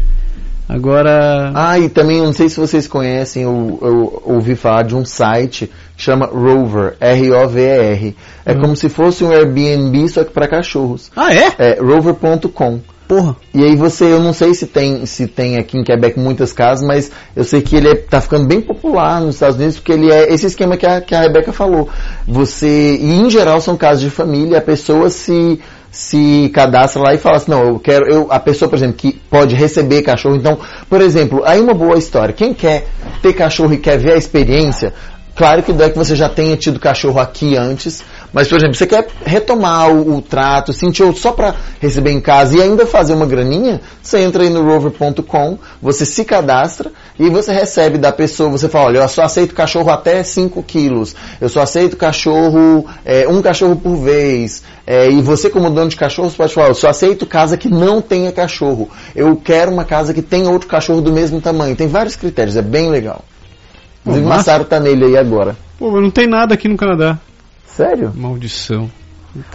[0.68, 5.04] Agora, Ah, e também, não sei se vocês conhecem, eu, eu ouvi falar de um
[5.04, 8.16] site que chama Rover, R-O-V-E-R.
[8.46, 11.12] É como se fosse um Airbnb, só que para cachorros.
[11.14, 11.54] ah é?
[11.58, 12.80] É rover.com.
[13.12, 13.36] Porra.
[13.54, 16.88] E aí você, eu não sei se tem, se tem aqui em Quebec muitas casas,
[16.88, 20.10] mas eu sei que ele é, tá ficando bem popular nos Estados Unidos, porque ele
[20.10, 21.90] é esse esquema que a, que a Rebeca falou.
[22.26, 25.60] Você, e em geral são casas de família, a pessoa se,
[25.92, 29.12] se cadastra lá e fala assim, não, eu quero, eu, a pessoa, por exemplo, que
[29.30, 30.58] pode receber cachorro, então,
[30.90, 32.88] por exemplo, aí uma boa história, quem quer
[33.22, 34.94] ter cachorro e quer ver a experiência,
[35.36, 38.04] Claro que não é que você já tenha tido cachorro aqui antes,
[38.34, 42.20] mas, por exemplo, você quer retomar o, o trato, sentir outro só para receber em
[42.20, 47.30] casa e ainda fazer uma graninha, você entra aí no rover.com, você se cadastra e
[47.30, 51.48] você recebe da pessoa, você fala, olha, eu só aceito cachorro até 5 quilos, eu
[51.48, 56.30] só aceito cachorro, é, um cachorro por vez, é, e você como dono de cachorro
[56.30, 60.14] você pode falar, eu só aceito casa que não tenha cachorro, eu quero uma casa
[60.14, 63.24] que tenha outro cachorro do mesmo tamanho, tem vários critérios, é bem legal.
[64.02, 64.38] Inclusive, o massa.
[64.38, 65.56] Massaro tá nele aí agora.
[65.78, 67.20] Pô, mas não tem nada aqui no Canadá.
[67.66, 68.12] Sério?
[68.16, 68.90] Maldição.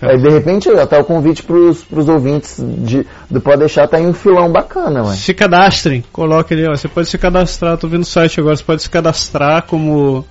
[0.00, 4.00] Aí de repente ó, tá o convite pros, pros ouvintes de, do Pode Deixar, tá
[4.00, 5.14] em um filão bacana, ué.
[5.14, 6.74] Se cadastrem, coloque ali, ó.
[6.74, 10.24] Você pode se cadastrar, tô vendo o site agora, você pode se cadastrar como,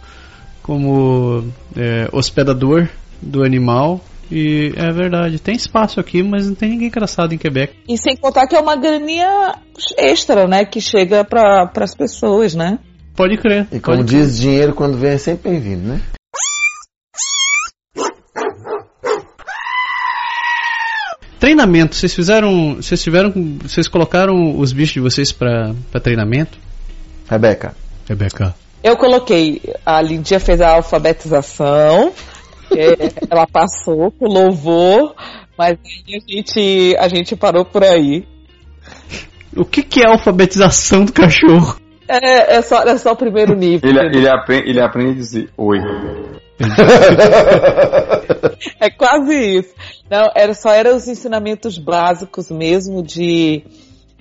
[0.64, 1.46] como
[1.78, 2.88] é, hospedador
[3.22, 4.02] do animal.
[4.32, 7.76] E é verdade, tem espaço aqui, mas não tem ninguém cadastrado em Quebec.
[7.88, 9.54] E sem contar que é uma graninha
[9.96, 10.66] extra, né?
[10.66, 12.80] Que chega para as pessoas, né?
[13.16, 13.68] Pode crer.
[13.72, 16.02] E como diz, dinheiro quando vem é sempre bem-vindo, né?
[21.40, 22.76] Treinamento, vocês fizeram.
[22.76, 23.32] Vocês tiveram.
[23.62, 26.58] Vocês colocaram os bichos de vocês pra, pra treinamento?
[27.30, 27.76] Rebeca.
[28.08, 28.56] Rebeca.
[28.84, 32.14] Eu coloquei, a Lindinha fez a alfabetização,
[33.32, 35.16] ela passou com louvor,
[35.58, 38.28] mas aí a gente, a gente parou por aí.
[39.56, 41.80] O que, que é a alfabetização do cachorro?
[42.08, 43.90] É, é, só, é só o primeiro nível.
[43.90, 45.80] Ele, ele, aprende, ele aprende a dizer oi.
[48.80, 49.74] É quase isso.
[50.10, 53.64] Não, era só eram os ensinamentos básicos mesmo de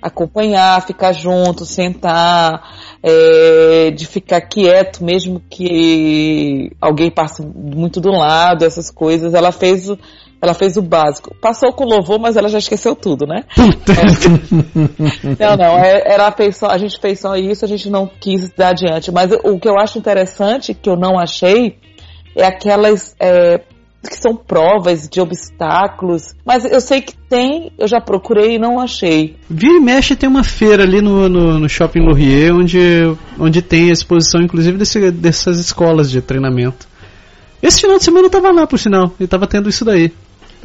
[0.01, 2.61] acompanhar, ficar junto, sentar,
[3.01, 9.33] é, de ficar quieto, mesmo que alguém passe muito do lado, essas coisas.
[9.33, 9.97] Ela fez o,
[10.45, 11.35] ela fez o básico.
[11.41, 13.43] Passou com louvor, mas ela já esqueceu tudo, né?
[15.39, 18.49] Não, não, é- ela fez só, a gente fez só isso, a gente não quis
[18.55, 19.11] dar adiante.
[19.11, 21.77] Mas o que eu acho interessante, que eu não achei,
[22.35, 23.59] é aquelas é,
[24.07, 26.35] que são provas de obstáculos.
[26.45, 29.35] Mas eu sei que tem, eu já procurei e não achei.
[29.49, 32.79] Vira e mexe tem uma feira ali no, no, no Shopping Laurier onde,
[33.39, 36.87] onde tem a exposição, inclusive, desse- dessas escolas de treinamento.
[37.61, 40.11] Esse final de semana eu tava lá, por sinal, e tava tendo isso daí.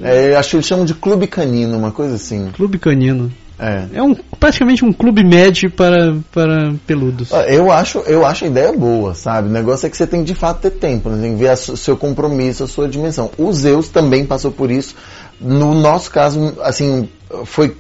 [0.02, 2.50] É, acho que eles chamam de clube canino, uma coisa assim.
[2.52, 3.30] Clube Canino.
[3.60, 3.84] É.
[3.92, 7.30] É um, praticamente um clube médio para, para peludos.
[7.32, 9.48] Ah, Eu acho, eu acho a ideia boa, sabe?
[9.48, 11.20] O negócio é que você tem de fato ter tempo, né?
[11.20, 13.30] tem que ver o seu compromisso, a sua dimensão.
[13.36, 14.94] O Zeus também passou por isso.
[15.38, 17.06] No nosso caso, assim,
[17.44, 17.76] foi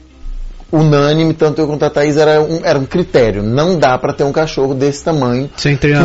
[0.72, 3.42] unânime, tanto eu quanto a Thaís, era um, era um critério.
[3.42, 5.50] Não dá pra ter um cachorro desse tamanho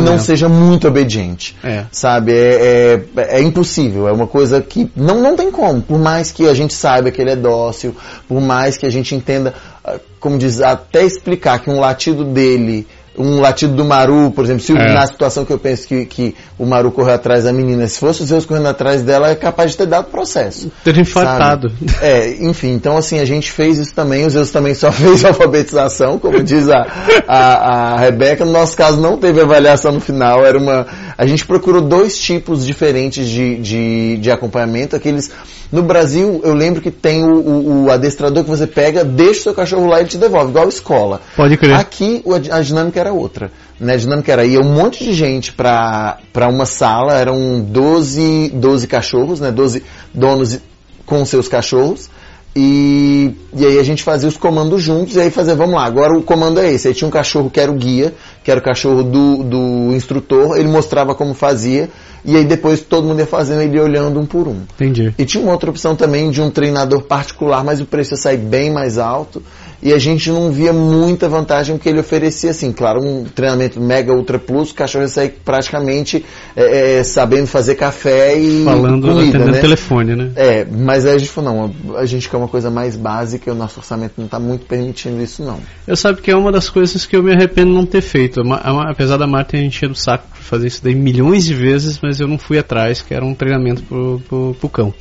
[0.00, 1.56] não seja muito obediente.
[1.62, 1.84] É.
[1.90, 2.32] Sabe?
[2.32, 4.08] É, é, é impossível.
[4.08, 5.80] É uma coisa que não, não tem como.
[5.80, 7.94] Por mais que a gente saiba que ele é dócil,
[8.28, 12.86] por mais que a gente entenda, ah, como diz, até explicar que um latido dele.
[13.18, 14.92] Um latido do Maru, por exemplo, se o- É.
[14.92, 18.22] na situação que eu penso que, que o Maru correu atrás da menina, se fosse
[18.22, 20.70] os Zeus correndo atrás dela, é capaz de ter dado processo.
[20.84, 21.68] Ter infartado.
[21.70, 21.90] Sabe?
[22.02, 26.18] É, enfim, então assim, a gente fez isso também, o Zeus também só fez alfabetização,
[26.18, 26.86] como diz a,
[27.26, 30.86] a, a Rebeca, no nosso caso não teve avaliação no final, era uma.
[31.18, 35.30] A gente procurou dois tipos diferentes de, de, de acompanhamento, aqueles.
[35.72, 39.42] No Brasil, eu lembro que tem o, o, o adestrador que você pega, deixa o
[39.44, 41.20] seu cachorro lá e ele te devolve, igual escola.
[41.34, 41.74] Pode crer.
[41.74, 43.50] Aqui a dinâmica era outra.
[43.80, 43.94] Né?
[43.94, 46.18] A dinâmica era ia um monte de gente pra
[46.48, 49.50] uma sala, eram 12, 12 cachorros, né?
[49.50, 49.82] 12
[50.12, 50.60] donos
[51.06, 52.10] com seus cachorros.
[52.58, 56.16] E, e aí a gente fazia os comandos juntos, e aí fazia, vamos lá, agora
[56.16, 56.88] o comando é esse.
[56.88, 58.14] Aí tinha um cachorro que era o guia,
[58.46, 61.90] que era o cachorro do, do instrutor, ele mostrava como fazia,
[62.24, 64.60] e aí depois todo mundo ia fazendo, ele ia olhando um por um.
[64.76, 65.12] Entendi.
[65.18, 68.36] E tinha uma outra opção também de um treinador particular, mas o preço ia sair
[68.36, 69.42] bem mais alto.
[69.82, 74.12] E a gente não via muita vantagem porque ele oferecia, assim, claro, um treinamento mega
[74.12, 76.24] ultra plus, o cachorro ia sair praticamente
[76.56, 79.60] é, é, sabendo fazer café e Falando, comida, atendendo né?
[79.60, 80.30] telefone, né?
[80.34, 83.52] É, mas aí a gente falou, não, a gente quer uma coisa mais básica e
[83.52, 85.58] o nosso orçamento não está muito permitindo isso não.
[85.86, 88.40] Eu sabe que é uma das coisas que eu me arrependo de não ter feito.
[88.52, 92.18] A- Apesar da Marta encher o saco pra fazer isso daí milhões de vezes, mas
[92.20, 94.94] eu não fui atrás, que era um treinamento pro, pro, pro cão.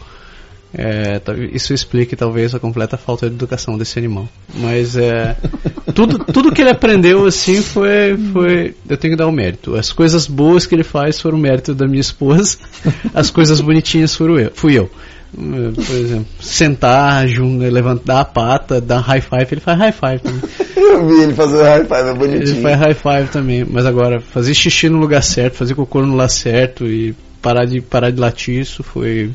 [0.78, 4.28] É, tá- isso explica talvez a completa falta de educação desse animal.
[4.56, 5.36] Mas é,
[5.96, 8.76] tudo, tudo que ele aprendeu assim foi, foi.
[8.90, 9.76] Eu tenho que dar o mérito.
[9.76, 12.58] As coisas boas que ele faz foram mérito da minha esposa,
[13.14, 14.90] as coisas bonitinhas foram eu, fui eu.
[15.34, 20.42] Por exemplo, sentar, levantar a pata, dar high five, ele faz high five também.
[20.78, 22.62] Eu vi ele fazer high five, é Ele bonitinho.
[22.62, 26.30] faz high five também, mas agora fazer xixi no lugar certo, fazer cocô no lugar
[26.30, 29.30] certo e parar de parar de latir, isso foi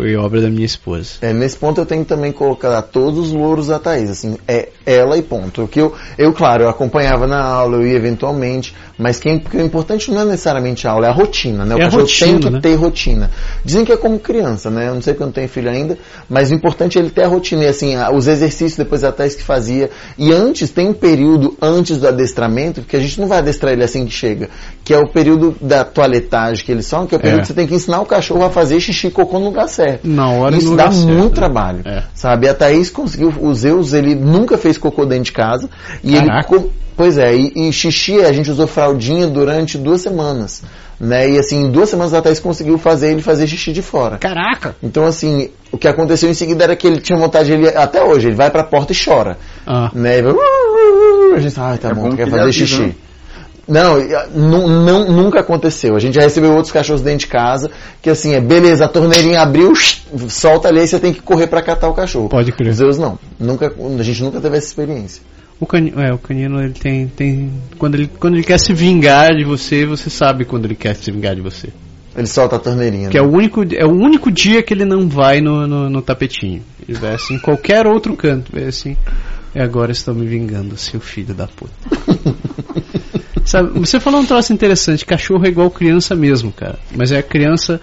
[0.00, 1.10] foi obra da minha esposa.
[1.20, 4.70] É, nesse ponto eu tenho que também colocar todos os louros da Thaís, assim, é
[4.90, 5.62] ela e ponto.
[5.64, 9.56] O que eu, eu, claro, eu acompanhava na aula, eu ia eventualmente, mas quem, porque
[9.56, 11.74] o importante não é necessariamente a aula, é a rotina, né?
[11.74, 12.60] O É cachorro rotina, tem que né?
[12.60, 13.30] ter rotina.
[13.64, 14.88] Dizem que é como criança, né?
[14.88, 15.96] Eu não sei porque eu não tenho filho ainda,
[16.28, 19.34] mas o importante é ele ter a rotina, e assim, os exercícios depois a Thaís
[19.34, 19.90] que fazia.
[20.18, 23.84] E antes, tem um período antes do adestramento, que a gente não vai adestrar ele
[23.84, 24.48] assim que chega,
[24.84, 27.42] que é o período da toaletagem que eles falam, que é o período É.
[27.42, 30.06] que você tem que ensinar o cachorro a fazer xixi e cocô no lugar certo.
[30.06, 31.34] Na hora Isso dá lugar certo, muito né?
[31.34, 31.80] trabalho.
[31.84, 32.02] É.
[32.14, 32.48] Sabe?
[32.48, 35.68] A Thaís conseguiu, o Zeus, ele nunca fez cocô dentro de casa.
[36.02, 36.26] E ele.
[36.26, 36.48] Caraca.
[36.48, 40.62] co- Pois é, e, e xixi a gente usou fraldinha durante duas semanas.
[41.00, 41.30] Né?
[41.30, 44.18] E assim, em duas semanas a Thaís conseguiu fazer ele fazer xixi de fora.
[44.18, 44.76] Caraca!
[44.82, 48.26] Então, assim, o que aconteceu em seguida era que ele tinha vontade, ele, até hoje,
[48.26, 49.38] ele vai pra porta e chora.
[49.66, 50.18] Ah, Né?
[50.18, 50.34] E vai,
[51.36, 52.82] a gente fala, ah, tá É bom, bom quer que fazer ele xixi.
[52.82, 52.94] né?
[53.70, 55.94] Não, e, ah, não, nunca aconteceu.
[55.94, 57.70] A gente já recebeu outros cachorros dentro de casa,
[58.02, 59.72] que assim, é beleza, a torneirinha abriu,
[60.28, 62.28] solta ali, aí você tem que correr pra catar o cachorro.
[62.28, 62.70] Pode crer.
[62.70, 63.16] Os Zeus não.
[63.38, 65.22] Nunca, a gente nunca teve essa experiência.
[65.60, 69.36] o canino, é, o canino ele tem tem quando ele quando ele quer se vingar
[69.36, 71.68] de você, você sabe quando ele quer se vingar de você.
[72.16, 73.08] Ele solta a torneirinha.
[73.08, 73.28] Que é né?
[73.28, 76.60] o único é o único dia que ele não vai no, no, no tapetinho.
[76.88, 78.96] Ele vai assim em qualquer outro canto, vai assim.
[79.54, 81.72] E agora estou me vingando, seu filho da puta.
[83.50, 86.78] Sabe, você falou um troço interessante, cachorro é igual criança mesmo, cara.
[86.94, 87.80] Mas é criança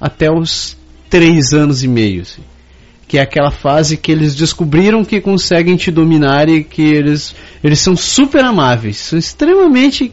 [0.00, 0.78] até os
[1.10, 2.40] três anos e meio, assim.
[3.06, 7.80] Que é aquela fase que eles descobriram que conseguem te dominar e que eles, eles
[7.80, 10.10] são super amáveis, são extremamente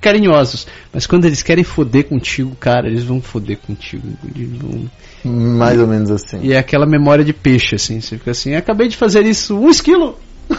[0.00, 0.66] carinhosos.
[0.94, 4.08] Mas quando eles querem foder contigo, cara, eles vão foder contigo.
[4.34, 4.90] Vão-
[5.26, 6.40] Mais ou menos assim.
[6.42, 8.00] E é aquela memória de peixe, assim.
[8.00, 10.18] Você fica assim, acabei de fazer isso, um esquilo!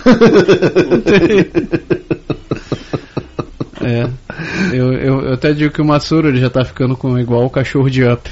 [3.90, 4.08] É.
[4.72, 7.50] Eu, eu, eu até digo que o Matsuro ele já tá ficando com igual o
[7.50, 8.30] cachorro de Up.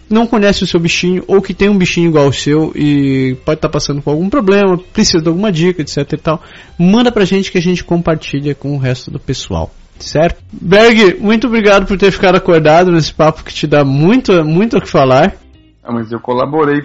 [0.08, 3.58] não conhece o seu bichinho ou que tem um bichinho igual ao seu e pode
[3.58, 6.42] estar passando por algum problema, precisa de alguma dica, etc e tal,
[6.78, 9.74] manda pra gente que a gente compartilha com o resto do pessoal.
[9.98, 10.40] Certo?
[10.52, 14.80] Berg, muito obrigado por ter ficado acordado nesse papo que te dá muito, muito o
[14.80, 15.34] que falar.
[15.82, 16.82] Ah, mas eu colaborei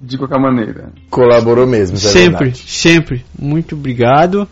[0.00, 0.90] de qualquer maneira.
[1.10, 2.64] Colaborou mesmo, é sempre, verdade.
[2.66, 3.24] sempre.
[3.38, 4.48] Muito obrigado.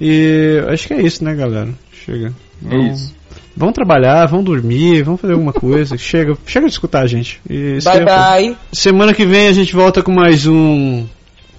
[0.00, 1.70] E acho que é isso, né, galera?
[1.92, 2.28] Chega.
[2.64, 3.14] É Vamos- isso.
[3.56, 5.96] Vamos trabalhar, vamos dormir, vamos fazer alguma coisa.
[5.98, 7.40] chega, chega de escutar a gente.
[7.48, 8.56] E Bye semana- bye.
[8.72, 11.06] Semana que vem a gente volta com mais um.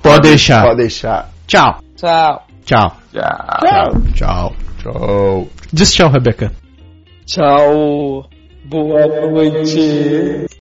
[0.01, 0.63] Pode deixar.
[0.63, 1.31] Pode deixar.
[1.47, 1.79] Tchau.
[1.95, 2.45] Tchau.
[2.65, 2.97] Tchau.
[3.13, 3.59] Tchau.
[3.61, 4.01] Tchau.
[4.13, 4.55] Tchau.
[4.83, 5.49] Tchau.
[5.71, 6.51] Diz tchau, Rebeca.
[7.25, 8.27] Tchau.
[8.65, 10.64] Boa noite.